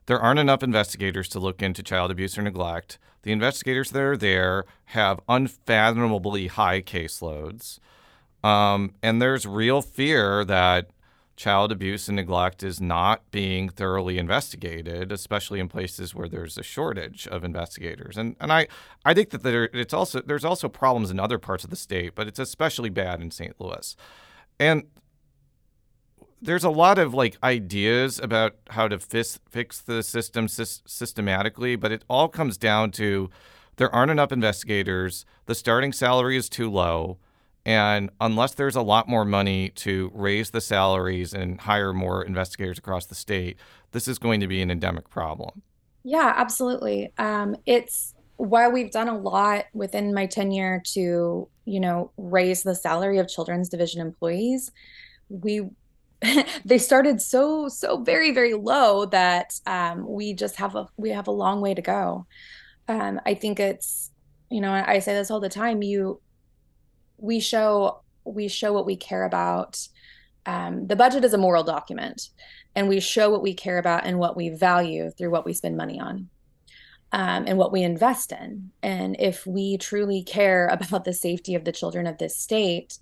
there 0.09 0.19
aren't 0.19 0.39
enough 0.39 0.63
investigators 0.63 1.29
to 1.29 1.39
look 1.39 1.61
into 1.61 1.83
child 1.83 2.09
abuse 2.09 2.35
or 2.35 2.41
neglect. 2.41 2.97
The 3.21 3.31
investigators 3.31 3.91
that 3.91 4.01
are 4.01 4.17
there 4.17 4.65
have 4.85 5.19
unfathomably 5.29 6.47
high 6.47 6.81
caseloads. 6.81 7.77
Um, 8.43 8.95
and 9.03 9.21
there's 9.21 9.45
real 9.45 9.83
fear 9.83 10.43
that 10.45 10.89
child 11.35 11.71
abuse 11.71 12.07
and 12.07 12.15
neglect 12.15 12.63
is 12.63 12.81
not 12.81 13.21
being 13.29 13.69
thoroughly 13.69 14.17
investigated, 14.17 15.11
especially 15.11 15.59
in 15.59 15.67
places 15.67 16.15
where 16.15 16.27
there's 16.27 16.57
a 16.57 16.63
shortage 16.63 17.27
of 17.27 17.43
investigators. 17.43 18.17
And 18.17 18.35
and 18.39 18.51
I 18.51 18.67
I 19.05 19.13
think 19.13 19.29
that 19.29 19.43
there 19.43 19.65
it's 19.73 19.93
also 19.93 20.21
there's 20.21 20.43
also 20.43 20.67
problems 20.69 21.11
in 21.11 21.19
other 21.19 21.37
parts 21.37 21.63
of 21.63 21.69
the 21.69 21.75
state, 21.75 22.15
but 22.15 22.27
it's 22.27 22.39
especially 22.39 22.89
bad 22.89 23.21
in 23.21 23.29
St. 23.29 23.53
Louis. 23.59 23.95
And 24.59 24.85
there's 26.41 26.63
a 26.63 26.69
lot 26.69 26.97
of 26.97 27.13
like 27.13 27.37
ideas 27.43 28.19
about 28.19 28.55
how 28.69 28.87
to 28.87 28.99
fix 28.99 29.39
fix 29.49 29.79
the 29.81 30.03
system 30.03 30.47
sy- 30.47 30.81
systematically, 30.85 31.75
but 31.75 31.91
it 31.91 32.03
all 32.09 32.27
comes 32.27 32.57
down 32.57 32.91
to 32.91 33.29
there 33.77 33.93
aren't 33.93 34.11
enough 34.11 34.31
investigators, 34.31 35.25
the 35.45 35.55
starting 35.55 35.93
salary 35.93 36.37
is 36.37 36.49
too 36.49 36.69
low 36.69 37.17
and 37.65 38.09
unless 38.19 38.53
there's 38.55 38.75
a 38.75 38.81
lot 38.81 39.07
more 39.07 39.25
money 39.25 39.69
to 39.69 40.11
raise 40.13 40.51
the 40.51 40.61
salaries 40.61 41.33
and 41.33 41.61
hire 41.61 41.93
more 41.93 42.23
investigators 42.23 42.77
across 42.77 43.05
the 43.05 43.15
state, 43.15 43.57
this 43.91 44.07
is 44.07 44.17
going 44.17 44.39
to 44.39 44.47
be 44.47 44.61
an 44.61 44.71
endemic 44.71 45.09
problem. 45.09 45.61
Yeah, 46.03 46.33
absolutely. 46.35 47.13
Um, 47.17 47.55
it's 47.65 48.13
while 48.37 48.71
we've 48.71 48.91
done 48.91 49.09
a 49.09 49.17
lot 49.17 49.65
within 49.73 50.13
my 50.13 50.25
tenure 50.25 50.81
to, 50.93 51.47
you 51.65 51.79
know, 51.79 52.11
raise 52.17 52.63
the 52.63 52.73
salary 52.73 53.17
of 53.19 53.27
children's 53.27 53.67
division 53.67 54.01
employees, 54.01 54.71
we 55.27 55.69
they 56.65 56.77
started 56.77 57.21
so 57.21 57.69
so 57.69 58.01
very 58.03 58.31
very 58.31 58.53
low 58.53 59.05
that 59.05 59.59
um, 59.65 60.05
we 60.07 60.33
just 60.33 60.57
have 60.57 60.75
a 60.75 60.87
we 60.97 61.09
have 61.11 61.27
a 61.27 61.31
long 61.31 61.61
way 61.61 61.73
to 61.73 61.81
go. 61.81 62.25
Um, 62.87 63.21
I 63.25 63.35
think 63.35 63.59
it's 63.59 64.11
you 64.49 64.61
know 64.61 64.71
I 64.71 64.99
say 64.99 65.13
this 65.13 65.31
all 65.31 65.39
the 65.39 65.49
time. 65.49 65.81
You 65.81 66.21
we 67.17 67.39
show 67.39 68.01
we 68.25 68.47
show 68.47 68.73
what 68.73 68.85
we 68.85 68.95
care 68.95 69.23
about. 69.23 69.87
Um, 70.45 70.87
the 70.87 70.95
budget 70.95 71.23
is 71.23 71.33
a 71.33 71.37
moral 71.37 71.63
document, 71.63 72.29
and 72.75 72.89
we 72.89 72.99
show 72.99 73.29
what 73.29 73.43
we 73.43 73.53
care 73.53 73.77
about 73.77 74.05
and 74.05 74.19
what 74.19 74.35
we 74.35 74.49
value 74.49 75.11
through 75.11 75.31
what 75.31 75.45
we 75.45 75.53
spend 75.53 75.77
money 75.77 75.99
on. 75.99 76.29
Um, 77.11 77.45
and 77.47 77.57
what 77.57 77.71
we 77.71 77.81
invest 77.81 78.31
in. 78.31 78.69
And 78.83 79.15
if 79.17 79.47
we 79.47 79.79
truly 79.79 80.21
care 80.21 80.67
about 80.71 81.05
the 81.05 81.13
safety 81.13 81.55
of 81.55 81.65
the 81.65 81.71
children 81.71 82.05
of 82.05 82.19
this 82.19 82.35
state, 82.35 82.99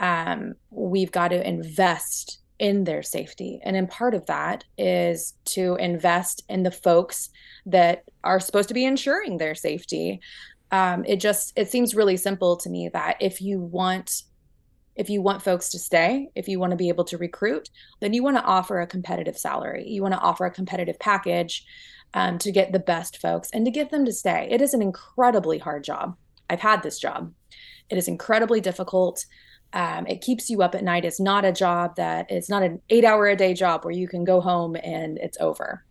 um, 0.00 0.54
we've 0.70 1.12
got 1.12 1.28
to 1.28 1.46
invest 1.46 2.41
in 2.62 2.84
their 2.84 3.02
safety. 3.02 3.58
And 3.64 3.74
in 3.74 3.88
part 3.88 4.14
of 4.14 4.24
that 4.26 4.62
is 4.78 5.34
to 5.46 5.74
invest 5.80 6.44
in 6.48 6.62
the 6.62 6.70
folks 6.70 7.28
that 7.66 8.04
are 8.22 8.38
supposed 8.38 8.68
to 8.68 8.74
be 8.74 8.84
ensuring 8.84 9.36
their 9.36 9.56
safety. 9.56 10.20
Um, 10.70 11.04
it 11.04 11.16
just 11.16 11.52
it 11.56 11.72
seems 11.72 11.96
really 11.96 12.16
simple 12.16 12.56
to 12.58 12.70
me 12.70 12.88
that 12.92 13.16
if 13.20 13.42
you 13.42 13.58
want 13.58 14.22
if 14.94 15.10
you 15.10 15.20
want 15.20 15.42
folks 15.42 15.70
to 15.70 15.78
stay 15.78 16.28
if 16.36 16.46
you 16.46 16.60
want 16.60 16.70
to 16.70 16.76
be 16.76 16.88
able 16.88 17.04
to 17.04 17.18
recruit 17.18 17.68
then 18.00 18.12
you 18.12 18.22
want 18.22 18.36
to 18.36 18.44
offer 18.44 18.80
a 18.80 18.86
competitive 18.86 19.36
salary. 19.36 19.84
You 19.88 20.00
want 20.00 20.14
to 20.14 20.20
offer 20.20 20.46
a 20.46 20.50
competitive 20.50 21.00
package 21.00 21.64
um, 22.14 22.38
to 22.38 22.52
get 22.52 22.70
the 22.70 22.78
best 22.78 23.18
folks 23.18 23.50
and 23.52 23.64
to 23.64 23.72
get 23.72 23.90
them 23.90 24.04
to 24.04 24.12
stay. 24.12 24.46
It 24.48 24.62
is 24.62 24.72
an 24.72 24.82
incredibly 24.82 25.58
hard 25.58 25.82
job. 25.82 26.16
I've 26.48 26.60
had 26.60 26.84
this 26.84 27.00
job. 27.00 27.32
It 27.90 27.98
is 27.98 28.06
incredibly 28.06 28.60
difficult 28.60 29.26
um, 29.74 30.06
it 30.06 30.20
keeps 30.20 30.50
you 30.50 30.62
up 30.62 30.74
at 30.74 30.84
night 30.84 31.04
it's 31.04 31.20
not 31.20 31.44
a 31.44 31.52
job 31.52 31.96
that 31.96 32.30
it's 32.30 32.48
not 32.48 32.62
an 32.62 32.80
eight 32.90 33.04
hour 33.04 33.26
a 33.28 33.36
day 33.36 33.54
job 33.54 33.84
where 33.84 33.94
you 33.94 34.06
can 34.06 34.24
go 34.24 34.40
home 34.40 34.76
and 34.76 35.18
it's 35.18 35.38
over 35.40 35.84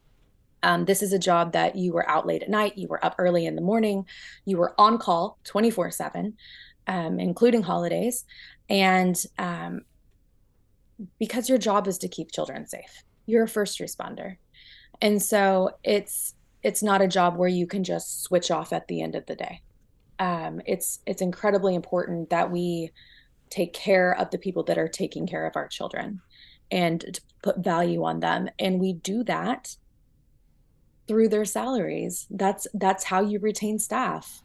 um, 0.64 0.86
this 0.86 1.02
is 1.02 1.14
a 1.14 1.20
job 1.20 1.54
that 1.54 1.76
you 1.76 1.94
were 1.94 2.08
out 2.08 2.28
late 2.28 2.44
at 2.44 2.50
night, 2.50 2.78
you 2.78 2.88
were 2.88 3.04
up 3.04 3.16
early 3.18 3.46
in 3.46 3.56
the 3.56 3.62
morning, 3.62 4.06
you 4.46 4.58
were 4.58 4.80
on 4.80 4.98
call 4.98 5.40
24 5.46 5.86
um, 5.86 5.92
7, 5.92 6.38
including 7.20 7.64
holidays. 7.64 8.26
And 8.70 9.22
um, 9.38 9.82
because 11.20 11.50
your 11.50 11.58
job 11.58 11.88
is 11.88 11.98
to 12.00 12.08
keep 12.08 12.32
children 12.32 12.68
safe, 12.68 13.04
you're 13.26 13.44
a 13.44 13.48
first 13.48 13.80
responder. 13.80 14.38
And 15.02 15.22
so 15.22 15.72
it's 15.84 16.36
it's 16.64 16.84
not 16.84 17.02
a 17.02 17.08
job 17.08 17.38
where 17.38 17.50
you 17.50 17.66
can 17.66 17.84
just 17.84 18.22
switch 18.22 18.52
off 18.52 18.72
at 18.72 18.88
the 18.88 19.02
end 19.02 19.16
of 19.16 19.26
the 19.26 19.36
day. 19.36 19.62
Um, 20.20 20.62
it's 20.68 21.00
it's 21.08 21.24
incredibly 21.24 21.74
important 21.74 22.30
that 22.30 22.52
we 22.52 22.92
take 23.52 23.74
care 23.74 24.18
of 24.18 24.32
the 24.32 24.40
people 24.40 24.64
that 24.64 24.80
are 24.80 24.88
taking 24.88 25.28
care 25.28 25.46
of 25.46 25.56
our 25.56 25.68
children 25.68 26.22
and 26.72 27.02
to 27.02 27.22
put 27.44 27.58
value 27.60 28.04
on 28.04 28.20
them 28.22 28.50
and 28.58 28.80
we 28.80 28.94
do 28.94 29.24
that 29.24 29.76
through 31.08 31.28
their 31.28 31.46
salaries. 31.46 32.26
That's 32.32 32.68
that's 32.74 33.04
how 33.04 33.22
you 33.22 33.40
retain 33.40 33.80
staff. 33.80 34.44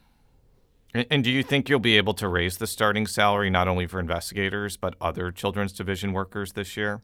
And, 1.11 1.23
do 1.23 1.31
you 1.31 1.43
think 1.43 1.69
you'll 1.69 1.79
be 1.79 1.99
able 1.99 2.15
to 2.15 2.27
raise 2.27 2.57
the 2.57 2.67
starting 2.67 3.07
salary 3.07 3.51
not 3.51 3.69
only 3.69 3.87
for 3.87 4.01
investigators 4.01 4.77
but 4.77 4.95
other 5.01 5.31
children's 5.31 5.73
division 5.73 6.13
workers 6.13 6.53
this 6.53 6.77
year? 6.77 7.03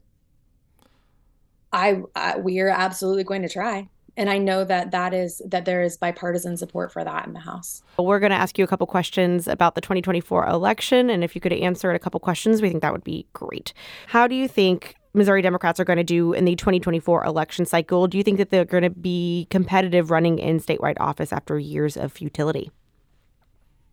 I, 1.71 2.01
I 2.15 2.37
we 2.37 2.59
are 2.59 2.69
absolutely 2.69 3.23
going 3.23 3.43
to 3.43 3.49
try 3.49 3.87
and 4.17 4.29
i 4.29 4.37
know 4.37 4.63
that 4.63 4.91
that 4.91 5.13
is 5.13 5.41
that 5.45 5.65
there 5.65 5.81
is 5.81 5.97
bipartisan 5.97 6.57
support 6.57 6.91
for 6.91 7.03
that 7.03 7.25
in 7.27 7.33
the 7.33 7.39
house 7.39 7.81
we're 7.97 8.19
going 8.19 8.31
to 8.31 8.35
ask 8.35 8.57
you 8.57 8.63
a 8.63 8.67
couple 8.67 8.87
questions 8.87 9.47
about 9.47 9.75
the 9.75 9.81
2024 9.81 10.47
election 10.47 11.09
and 11.09 11.23
if 11.23 11.35
you 11.35 11.41
could 11.41 11.53
answer 11.53 11.91
a 11.91 11.99
couple 11.99 12.19
questions 12.19 12.61
we 12.61 12.69
think 12.69 12.81
that 12.81 12.91
would 12.91 13.03
be 13.03 13.25
great 13.33 13.73
how 14.07 14.27
do 14.27 14.35
you 14.35 14.47
think 14.47 14.95
Missouri 15.15 15.43
Democrats 15.43 15.79
are 15.79 15.85
going 15.85 15.97
to 15.97 16.03
do 16.03 16.33
in 16.33 16.43
the 16.43 16.55
2024 16.55 17.23
election 17.23 17.65
cycle. 17.65 18.07
Do 18.07 18.17
you 18.17 18.23
think 18.23 18.39
that 18.39 18.49
they're 18.49 18.65
going 18.65 18.83
to 18.83 18.89
be 18.89 19.45
competitive 19.51 20.09
running 20.09 20.39
in 20.39 20.59
statewide 20.59 20.97
office 20.99 21.31
after 21.31 21.59
years 21.59 21.95
of 21.95 22.11
futility? 22.11 22.71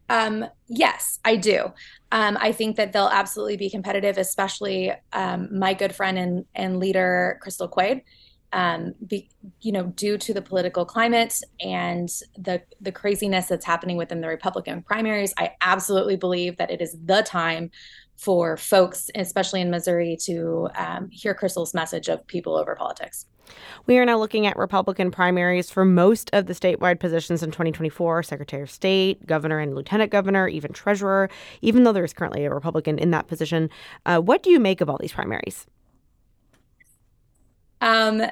Um, 0.08 0.46
yes, 0.66 1.20
I 1.24 1.36
do. 1.36 1.72
Um, 2.10 2.36
I 2.40 2.50
think 2.50 2.76
that 2.76 2.92
they'll 2.92 3.06
absolutely 3.06 3.56
be 3.56 3.70
competitive, 3.70 4.18
especially 4.18 4.92
um, 5.12 5.48
my 5.56 5.72
good 5.72 5.94
friend 5.94 6.18
and, 6.18 6.44
and 6.54 6.78
leader, 6.78 7.38
Crystal 7.42 7.68
Quade. 7.68 8.02
Um, 8.52 8.94
be, 9.06 9.28
you 9.60 9.70
know, 9.70 9.84
due 9.84 10.18
to 10.18 10.34
the 10.34 10.42
political 10.42 10.84
climate 10.84 11.40
and 11.60 12.08
the 12.36 12.62
the 12.80 12.90
craziness 12.90 13.46
that's 13.46 13.64
happening 13.64 13.96
within 13.96 14.20
the 14.20 14.28
Republican 14.28 14.82
primaries, 14.82 15.32
I 15.38 15.52
absolutely 15.60 16.16
believe 16.16 16.56
that 16.56 16.70
it 16.70 16.80
is 16.80 16.96
the 17.04 17.22
time 17.22 17.70
for 18.16 18.56
folks, 18.56 19.08
especially 19.14 19.62
in 19.62 19.70
Missouri, 19.70 20.16
to 20.24 20.68
um, 20.76 21.08
hear 21.10 21.32
Crystal's 21.32 21.72
message 21.72 22.08
of 22.08 22.26
people 22.26 22.54
over 22.54 22.74
politics. 22.74 23.24
We 23.86 23.98
are 23.98 24.04
now 24.04 24.18
looking 24.18 24.46
at 24.46 24.56
Republican 24.56 25.10
primaries 25.10 25.70
for 25.70 25.84
most 25.84 26.30
of 26.32 26.46
the 26.46 26.52
statewide 26.52 27.00
positions 27.00 27.42
in 27.42 27.50
2024 27.50 28.22
Secretary 28.22 28.62
of 28.62 28.70
State, 28.70 29.26
Governor 29.26 29.58
and 29.58 29.74
Lieutenant 29.74 30.10
Governor, 30.10 30.48
even 30.48 30.72
Treasurer, 30.72 31.30
even 31.62 31.84
though 31.84 31.92
there 31.92 32.04
is 32.04 32.12
currently 32.12 32.44
a 32.44 32.52
Republican 32.52 32.98
in 32.98 33.10
that 33.10 33.26
position. 33.26 33.70
Uh, 34.06 34.20
what 34.20 34.42
do 34.42 34.50
you 34.50 34.60
make 34.60 34.80
of 34.80 34.90
all 34.90 34.98
these 35.00 35.12
primaries? 35.12 35.66
Um, 37.80 38.22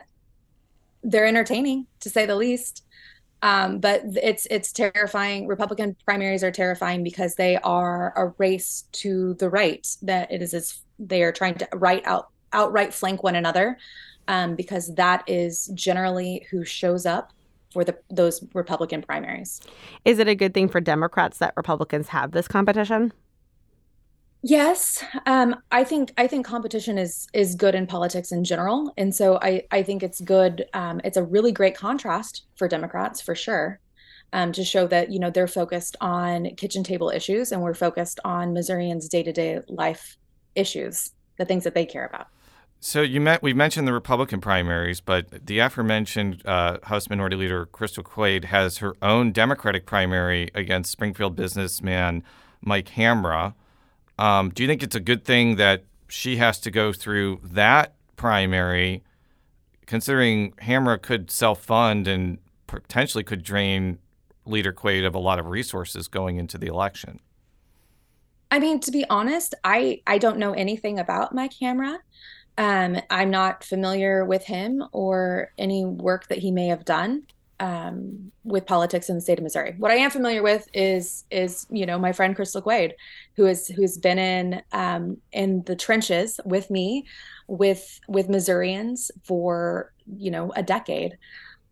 they're 1.02 1.26
entertaining, 1.26 1.86
to 2.00 2.10
say 2.10 2.26
the 2.26 2.36
least. 2.36 2.84
Um, 3.40 3.78
but 3.78 4.02
it's 4.20 4.46
it's 4.50 4.72
terrifying. 4.72 5.46
Republican 5.46 5.96
primaries 6.04 6.42
are 6.42 6.50
terrifying 6.50 7.04
because 7.04 7.36
they 7.36 7.56
are 7.58 8.12
a 8.16 8.34
race 8.38 8.84
to 8.92 9.34
the 9.34 9.48
right. 9.48 9.86
That 10.02 10.32
it 10.32 10.42
is 10.42 10.54
as 10.54 10.80
they 10.98 11.22
are 11.22 11.30
trying 11.30 11.54
to 11.58 11.68
right 11.74 12.04
out 12.04 12.30
outright 12.52 12.92
flank 12.92 13.22
one 13.22 13.36
another, 13.36 13.78
um, 14.26 14.56
because 14.56 14.92
that 14.96 15.22
is 15.28 15.70
generally 15.74 16.46
who 16.50 16.64
shows 16.64 17.06
up 17.06 17.32
for 17.72 17.84
the 17.84 17.96
those 18.10 18.44
Republican 18.54 19.02
primaries. 19.02 19.60
Is 20.04 20.18
it 20.18 20.26
a 20.26 20.34
good 20.34 20.52
thing 20.52 20.68
for 20.68 20.80
Democrats 20.80 21.38
that 21.38 21.54
Republicans 21.56 22.08
have 22.08 22.32
this 22.32 22.48
competition? 22.48 23.12
Yes, 24.42 25.02
um, 25.26 25.56
I 25.72 25.82
think 25.82 26.12
I 26.16 26.28
think 26.28 26.46
competition 26.46 26.96
is 26.96 27.26
is 27.32 27.56
good 27.56 27.74
in 27.74 27.88
politics 27.88 28.30
in 28.30 28.44
general, 28.44 28.92
and 28.96 29.12
so 29.14 29.38
I 29.42 29.64
I 29.72 29.82
think 29.82 30.02
it's 30.04 30.20
good. 30.20 30.66
Um, 30.74 31.00
it's 31.02 31.16
a 31.16 31.24
really 31.24 31.50
great 31.50 31.76
contrast 31.76 32.44
for 32.56 32.68
Democrats 32.68 33.20
for 33.20 33.34
sure, 33.34 33.80
um, 34.32 34.52
to 34.52 34.62
show 34.62 34.86
that 34.86 35.10
you 35.10 35.18
know 35.18 35.30
they're 35.30 35.48
focused 35.48 35.96
on 36.00 36.54
kitchen 36.54 36.84
table 36.84 37.10
issues, 37.10 37.50
and 37.50 37.62
we're 37.62 37.74
focused 37.74 38.20
on 38.24 38.52
Missourians' 38.52 39.08
day 39.08 39.24
to 39.24 39.32
day 39.32 39.60
life 39.66 40.16
issues, 40.54 41.10
the 41.36 41.44
things 41.44 41.64
that 41.64 41.74
they 41.74 41.84
care 41.84 42.06
about. 42.06 42.28
So 42.78 43.02
you 43.02 43.20
met 43.20 43.42
we 43.42 43.52
mentioned 43.52 43.88
the 43.88 43.92
Republican 43.92 44.40
primaries, 44.40 45.00
but 45.00 45.46
the 45.46 45.58
aforementioned 45.58 46.46
uh, 46.46 46.78
House 46.84 47.10
Minority 47.10 47.34
Leader 47.34 47.66
Crystal 47.66 48.04
Quade 48.04 48.46
has 48.46 48.78
her 48.78 48.94
own 49.02 49.32
Democratic 49.32 49.84
primary 49.84 50.48
against 50.54 50.92
Springfield 50.92 51.34
businessman 51.34 52.22
Mike 52.62 52.90
Hamra. 52.90 53.54
Um, 54.18 54.50
do 54.50 54.62
you 54.62 54.68
think 54.68 54.82
it's 54.82 54.96
a 54.96 55.00
good 55.00 55.24
thing 55.24 55.56
that 55.56 55.84
she 56.08 56.36
has 56.36 56.58
to 56.60 56.70
go 56.70 56.92
through 56.92 57.40
that 57.44 57.94
primary, 58.16 59.04
considering 59.86 60.52
Hamra 60.62 61.00
could 61.00 61.30
self 61.30 61.62
fund 61.62 62.08
and 62.08 62.38
potentially 62.66 63.24
could 63.24 63.42
drain 63.42 63.98
Leader 64.44 64.72
Quade 64.72 65.04
of 65.04 65.14
a 65.14 65.18
lot 65.18 65.38
of 65.38 65.46
resources 65.46 66.08
going 66.08 66.36
into 66.36 66.58
the 66.58 66.66
election? 66.66 67.20
I 68.50 68.58
mean, 68.58 68.80
to 68.80 68.90
be 68.90 69.04
honest, 69.08 69.54
I 69.62 70.02
I 70.06 70.18
don't 70.18 70.38
know 70.38 70.52
anything 70.52 70.98
about 70.98 71.34
Mike 71.34 71.52
Hamra. 71.60 71.98
Um, 72.56 72.98
I'm 73.08 73.30
not 73.30 73.62
familiar 73.62 74.24
with 74.24 74.44
him 74.44 74.82
or 74.92 75.52
any 75.58 75.84
work 75.84 76.26
that 76.28 76.38
he 76.38 76.50
may 76.50 76.66
have 76.66 76.84
done 76.84 77.22
um, 77.60 78.30
with 78.44 78.66
politics 78.66 79.08
in 79.08 79.16
the 79.16 79.20
state 79.20 79.38
of 79.38 79.44
Missouri. 79.44 79.74
What 79.78 79.90
I 79.90 79.96
am 79.96 80.10
familiar 80.10 80.42
with 80.42 80.68
is 80.72 81.24
is 81.30 81.66
you 81.70 81.86
know 81.86 81.98
my 81.98 82.12
friend 82.12 82.34
Crystal 82.36 82.62
Quade, 82.62 82.94
who 83.34 83.46
is 83.46 83.68
who's 83.68 83.98
been 83.98 84.18
in 84.18 84.62
um, 84.72 85.18
in 85.32 85.62
the 85.64 85.76
trenches 85.76 86.40
with 86.44 86.70
me, 86.70 87.06
with 87.46 88.00
with 88.08 88.28
Missourians 88.28 89.10
for 89.24 89.92
you 90.16 90.30
know 90.30 90.52
a 90.54 90.62
decade. 90.62 91.18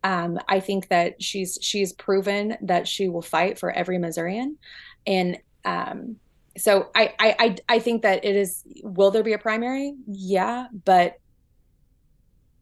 Um, 0.03 0.39
I 0.47 0.59
think 0.59 0.89
that 0.89 1.21
she's 1.21 1.57
she's 1.61 1.93
proven 1.93 2.57
that 2.61 2.87
she 2.87 3.09
will 3.09 3.21
fight 3.21 3.57
for 3.57 3.71
every 3.71 3.97
Missourian, 3.97 4.57
and 5.05 5.37
um, 5.65 6.17
so 6.57 6.89
I, 6.95 7.13
I 7.19 7.35
I 7.39 7.55
I 7.69 7.79
think 7.79 8.01
that 8.01 8.25
it 8.25 8.35
is. 8.35 8.63
Will 8.83 9.11
there 9.11 9.23
be 9.23 9.33
a 9.33 9.39
primary? 9.39 9.95
Yeah, 10.07 10.67
but 10.85 11.19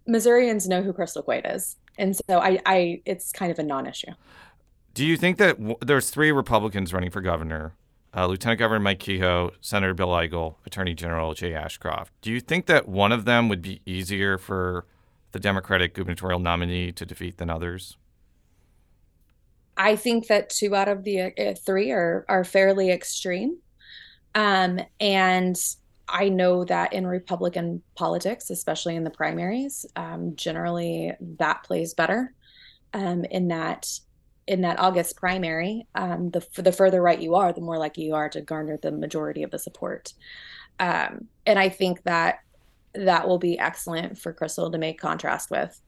Missourians 0.06 0.68
know 0.68 0.84
who 0.84 0.94
Crystal 0.94 1.24
Quade 1.24 1.46
is 1.46 1.76
and 1.98 2.16
so 2.16 2.40
I, 2.40 2.60
I 2.66 3.02
it's 3.06 3.32
kind 3.32 3.52
of 3.52 3.60
a 3.60 3.64
non-issue. 3.64 4.12
Do 4.94 5.06
you 5.06 5.18
think 5.18 5.38
that 5.38 5.58
w- 5.58 5.78
there's 5.82 6.10
three 6.10 6.32
Republicans 6.32 6.94
running 6.94 7.12
for 7.12 7.22
governor? 7.22 7.74
Uh, 8.16 8.28
Lieutenant 8.28 8.60
Governor 8.60 8.80
Mike 8.80 9.00
Kehoe, 9.00 9.52
Senator 9.60 9.94
Bill 9.94 10.08
Eigel, 10.08 10.56
Attorney 10.66 10.94
General 10.94 11.34
Jay 11.34 11.54
Ashcroft. 11.54 12.14
Do 12.22 12.32
you 12.32 12.40
think 12.40 12.66
that 12.68 12.88
one 12.88 13.12
of 13.12 13.26
them 13.26 13.50
would 13.50 13.62
be 13.62 13.82
easier 13.86 14.38
for 14.38 14.86
the 15.34 15.40
Democratic 15.40 15.94
gubernatorial 15.94 16.40
nominee 16.40 16.94
to 16.94 17.06
defeat 17.06 17.38
than 17.38 17.50
others? 17.50 17.98
I 19.76 19.98
think 19.98 20.28
that 20.28 20.50
two 20.50 20.74
out 20.74 20.88
of 20.88 21.04
the 21.04 21.24
uh, 21.24 21.56
three 21.66 21.92
are 21.92 22.26
are 22.30 22.46
fairly 22.46 22.90
extreme, 22.90 23.58
um, 24.34 24.80
and 25.02 25.58
I 26.08 26.30
know 26.30 26.64
that 26.66 26.94
in 26.94 27.08
Republican 27.08 27.82
politics, 27.96 28.50
especially 28.50 28.96
in 28.96 29.04
the 29.04 29.10
primaries, 29.10 29.86
um, 29.96 30.36
generally 30.36 31.14
that 31.40 31.64
plays 31.64 31.94
better. 31.94 32.34
Um, 32.94 33.26
in 33.26 33.50
that 33.50 33.90
in 34.48 34.62
that 34.62 34.80
August 34.80 35.18
primary, 35.18 35.88
um, 35.96 36.30
the 36.30 36.46
the 36.56 36.72
further 36.72 37.02
right 37.02 37.20
you 37.20 37.36
are, 37.36 37.52
the 37.52 37.62
more 37.62 37.78
likely 37.78 38.06
you 38.06 38.16
are 38.16 38.30
to 38.30 38.42
garner 38.42 38.78
the 38.78 38.92
majority 38.92 39.44
of 39.44 39.52
the 39.52 39.60
support. 39.60 40.14
Um, 40.80 41.28
and 41.46 41.58
I 41.58 41.70
think 41.70 42.04
that 42.04 42.40
that 42.94 43.28
will 43.28 43.40
be 43.40 43.60
excellent 43.60 44.18
for 44.18 44.32
Crystal 44.34 44.72
to 44.72 44.78
make 44.78 45.00
contrast 45.00 45.52
with. 45.52 45.82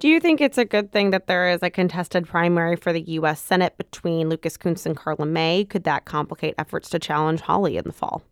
Do 0.00 0.08
you 0.08 0.18
think 0.18 0.40
it's 0.40 0.58
a 0.58 0.64
good 0.64 0.90
thing 0.90 1.10
that 1.10 1.28
there 1.28 1.50
is 1.50 1.62
a 1.62 1.70
contested 1.70 2.26
primary 2.26 2.74
for 2.74 2.92
the 2.92 3.02
U.S. 3.02 3.40
Senate 3.40 3.76
between 3.78 4.28
Lucas 4.28 4.56
Kunce 4.56 4.86
and 4.86 4.96
Karla 4.96 5.24
May? 5.24 5.64
Could 5.64 5.84
that 5.84 6.04
complicate 6.04 6.54
efforts 6.58 6.90
to 6.90 6.98
challenge 6.98 7.42
Hawley 7.42 7.76
in 7.76 7.84
the 7.84 7.92
fall? 7.92 8.22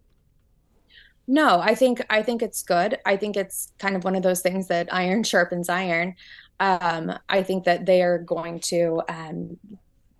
No, 1.26 1.60
I 1.60 1.74
think 1.74 2.04
I 2.10 2.22
think 2.22 2.42
it's 2.42 2.62
good. 2.62 2.98
I 3.06 3.16
think 3.16 3.36
it's 3.36 3.72
kind 3.78 3.96
of 3.96 4.04
one 4.04 4.16
of 4.16 4.22
those 4.22 4.40
things 4.40 4.68
that 4.68 4.92
iron 4.92 5.22
sharpens 5.24 5.68
iron. 5.68 6.14
Um, 6.60 7.12
I 7.28 7.42
think 7.42 7.64
that 7.64 7.86
they 7.86 8.02
are 8.02 8.18
going 8.18 8.60
to 8.60 9.02
um, 9.08 9.58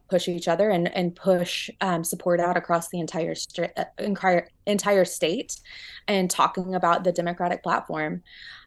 push 0.09 0.29
each 0.29 0.49
other 0.49 0.71
and 0.71 0.95
and 0.95 1.15
push 1.15 1.71
um, 1.81 2.05
support 2.05 2.41
out 2.41 2.57
across 2.57 2.89
the 2.89 3.01
entire 3.01 3.35
uh, 3.77 3.85
entire 3.99 4.49
entire 4.67 5.05
state, 5.05 5.61
and 6.07 6.31
talking 6.31 6.75
about 6.75 7.05
the 7.05 7.13
Democratic 7.13 7.63
platform. 7.63 8.23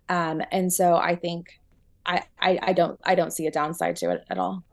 Um, 0.10 0.42
and 0.52 0.72
so 0.72 0.96
I 0.96 1.16
think 1.16 1.60
I, 2.06 2.24
I 2.40 2.60
I 2.62 2.74
don't 2.74 3.00
I 3.04 3.16
don't 3.16 3.32
see 3.32 3.48
a 3.48 3.52
downside 3.52 3.96
to 3.98 4.12
it 4.12 4.26
at 4.30 4.38
all. 4.38 4.64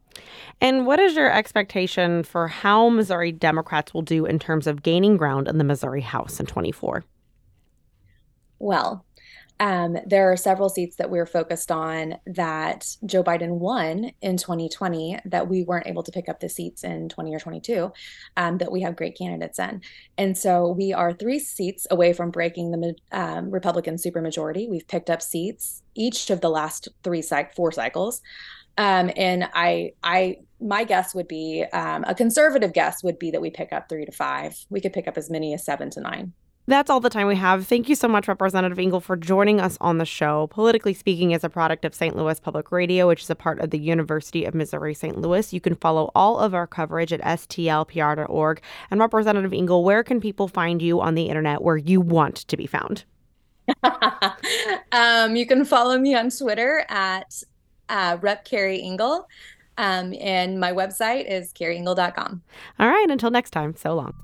And 0.60 0.86
what 0.86 1.00
is 1.00 1.14
your 1.14 1.32
expectation 1.32 2.22
for 2.22 2.48
how 2.48 2.88
Missouri 2.88 3.32
Democrats 3.32 3.94
will 3.94 4.02
do 4.02 4.26
in 4.26 4.38
terms 4.38 4.66
of 4.66 4.82
gaining 4.82 5.16
ground 5.16 5.48
in 5.48 5.58
the 5.58 5.64
Missouri 5.64 6.02
House 6.02 6.38
in 6.38 6.46
24? 6.46 7.04
Well. 8.62 9.04
Um, 9.62 9.96
there 10.06 10.32
are 10.32 10.36
several 10.36 10.68
seats 10.68 10.96
that 10.96 11.08
we're 11.08 11.24
focused 11.24 11.70
on 11.70 12.16
that 12.26 12.96
Joe 13.06 13.22
Biden 13.22 13.58
won 13.58 14.10
in 14.20 14.36
2020 14.36 15.20
that 15.26 15.48
we 15.48 15.62
weren't 15.62 15.86
able 15.86 16.02
to 16.02 16.10
pick 16.10 16.28
up 16.28 16.40
the 16.40 16.48
seats 16.48 16.82
in 16.82 17.08
20 17.08 17.32
or 17.32 17.38
22 17.38 17.92
um, 18.36 18.58
that 18.58 18.72
we 18.72 18.80
have 18.80 18.96
great 18.96 19.16
candidates 19.16 19.60
in. 19.60 19.80
And 20.18 20.36
so 20.36 20.72
we 20.72 20.92
are 20.92 21.12
three 21.12 21.38
seats 21.38 21.86
away 21.92 22.12
from 22.12 22.32
breaking 22.32 22.72
the 22.72 22.96
um, 23.12 23.52
Republican 23.52 23.96
supermajority. 23.96 24.68
We've 24.68 24.88
picked 24.88 25.10
up 25.10 25.22
seats 25.22 25.84
each 25.94 26.30
of 26.30 26.40
the 26.40 26.50
last 26.50 26.88
three, 27.04 27.22
four 27.54 27.70
cycles. 27.70 28.20
Um, 28.78 29.12
and 29.16 29.48
I, 29.54 29.92
I, 30.02 30.38
my 30.60 30.82
guess 30.82 31.14
would 31.14 31.28
be 31.28 31.64
um, 31.72 32.04
a 32.08 32.16
conservative 32.16 32.72
guess 32.72 33.04
would 33.04 33.18
be 33.20 33.30
that 33.30 33.40
we 33.40 33.50
pick 33.50 33.72
up 33.72 33.88
three 33.88 34.06
to 34.06 34.12
five. 34.12 34.56
We 34.70 34.80
could 34.80 34.92
pick 34.92 35.06
up 35.06 35.16
as 35.16 35.30
many 35.30 35.54
as 35.54 35.64
seven 35.64 35.88
to 35.90 36.00
nine. 36.00 36.32
That's 36.66 36.88
all 36.88 37.00
the 37.00 37.10
time 37.10 37.26
we 37.26 37.34
have. 37.36 37.66
Thank 37.66 37.88
you 37.88 37.96
so 37.96 38.06
much, 38.06 38.28
Representative 38.28 38.78
Ingle, 38.78 39.00
for 39.00 39.16
joining 39.16 39.60
us 39.60 39.76
on 39.80 39.98
the 39.98 40.04
show. 40.04 40.46
Politically 40.46 40.94
Speaking 40.94 41.32
is 41.32 41.42
a 41.42 41.48
product 41.48 41.84
of 41.84 41.92
St. 41.92 42.16
Louis 42.16 42.38
Public 42.38 42.70
Radio, 42.70 43.08
which 43.08 43.22
is 43.22 43.30
a 43.30 43.34
part 43.34 43.58
of 43.58 43.70
the 43.70 43.78
University 43.78 44.44
of 44.44 44.54
Missouri 44.54 44.94
St. 44.94 45.18
Louis. 45.18 45.52
You 45.52 45.60
can 45.60 45.74
follow 45.74 46.12
all 46.14 46.38
of 46.38 46.54
our 46.54 46.68
coverage 46.68 47.12
at 47.12 47.20
stlpr.org. 47.20 48.62
And 48.92 49.00
Representative 49.00 49.52
Ingle, 49.52 49.82
where 49.82 50.04
can 50.04 50.20
people 50.20 50.46
find 50.46 50.80
you 50.80 51.00
on 51.00 51.16
the 51.16 51.24
internet 51.24 51.62
where 51.62 51.76
you 51.76 52.00
want 52.00 52.36
to 52.36 52.56
be 52.56 52.66
found? 52.66 53.04
um, 54.92 55.34
you 55.34 55.46
can 55.46 55.64
follow 55.64 55.98
me 55.98 56.14
on 56.14 56.30
Twitter 56.30 56.84
at 56.88 57.42
uh, 57.88 58.18
Rep. 58.20 58.44
Keri 58.44 58.78
Ingle. 58.78 59.28
Um, 59.78 60.14
and 60.20 60.60
my 60.60 60.72
website 60.72 61.28
is 61.28 61.52
keriingle.com. 61.52 62.42
All 62.78 62.88
right. 62.88 63.10
Until 63.10 63.30
next 63.30 63.50
time, 63.50 63.74
so 63.74 63.94
long. 63.94 64.14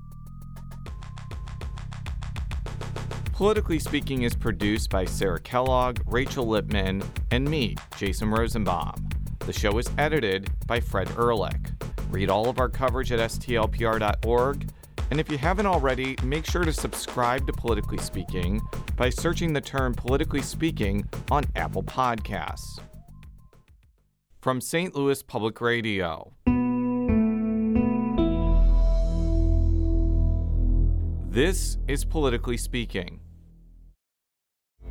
Politically 3.39 3.79
Speaking 3.79 4.23
is 4.23 4.35
produced 4.35 4.89
by 4.89 5.05
Sarah 5.05 5.39
Kellogg, 5.39 6.01
Rachel 6.05 6.45
Lipman, 6.45 7.01
and 7.31 7.49
me, 7.49 7.73
Jason 7.95 8.29
Rosenbaum. 8.29 9.07
The 9.45 9.53
show 9.53 9.77
is 9.77 9.89
edited 9.97 10.49
by 10.67 10.81
Fred 10.81 11.09
Ehrlich. 11.17 11.69
Read 12.09 12.29
all 12.29 12.49
of 12.49 12.59
our 12.59 12.67
coverage 12.67 13.13
at 13.13 13.19
stlpr.org. 13.19 14.69
And 15.09 15.21
if 15.21 15.31
you 15.31 15.37
haven't 15.37 15.67
already, 15.67 16.17
make 16.21 16.45
sure 16.45 16.65
to 16.65 16.73
subscribe 16.73 17.47
to 17.47 17.53
Politically 17.53 17.99
Speaking 17.99 18.59
by 18.97 19.09
searching 19.09 19.53
the 19.53 19.61
term 19.61 19.93
Politically 19.93 20.41
Speaking 20.41 21.07
on 21.31 21.45
Apple 21.55 21.83
Podcasts. 21.83 22.81
From 24.41 24.59
St. 24.59 24.93
Louis 24.93 25.23
Public 25.23 25.61
Radio. 25.61 26.33
This 31.29 31.77
is 31.87 32.03
Politically 32.03 32.57
Speaking. 32.57 33.21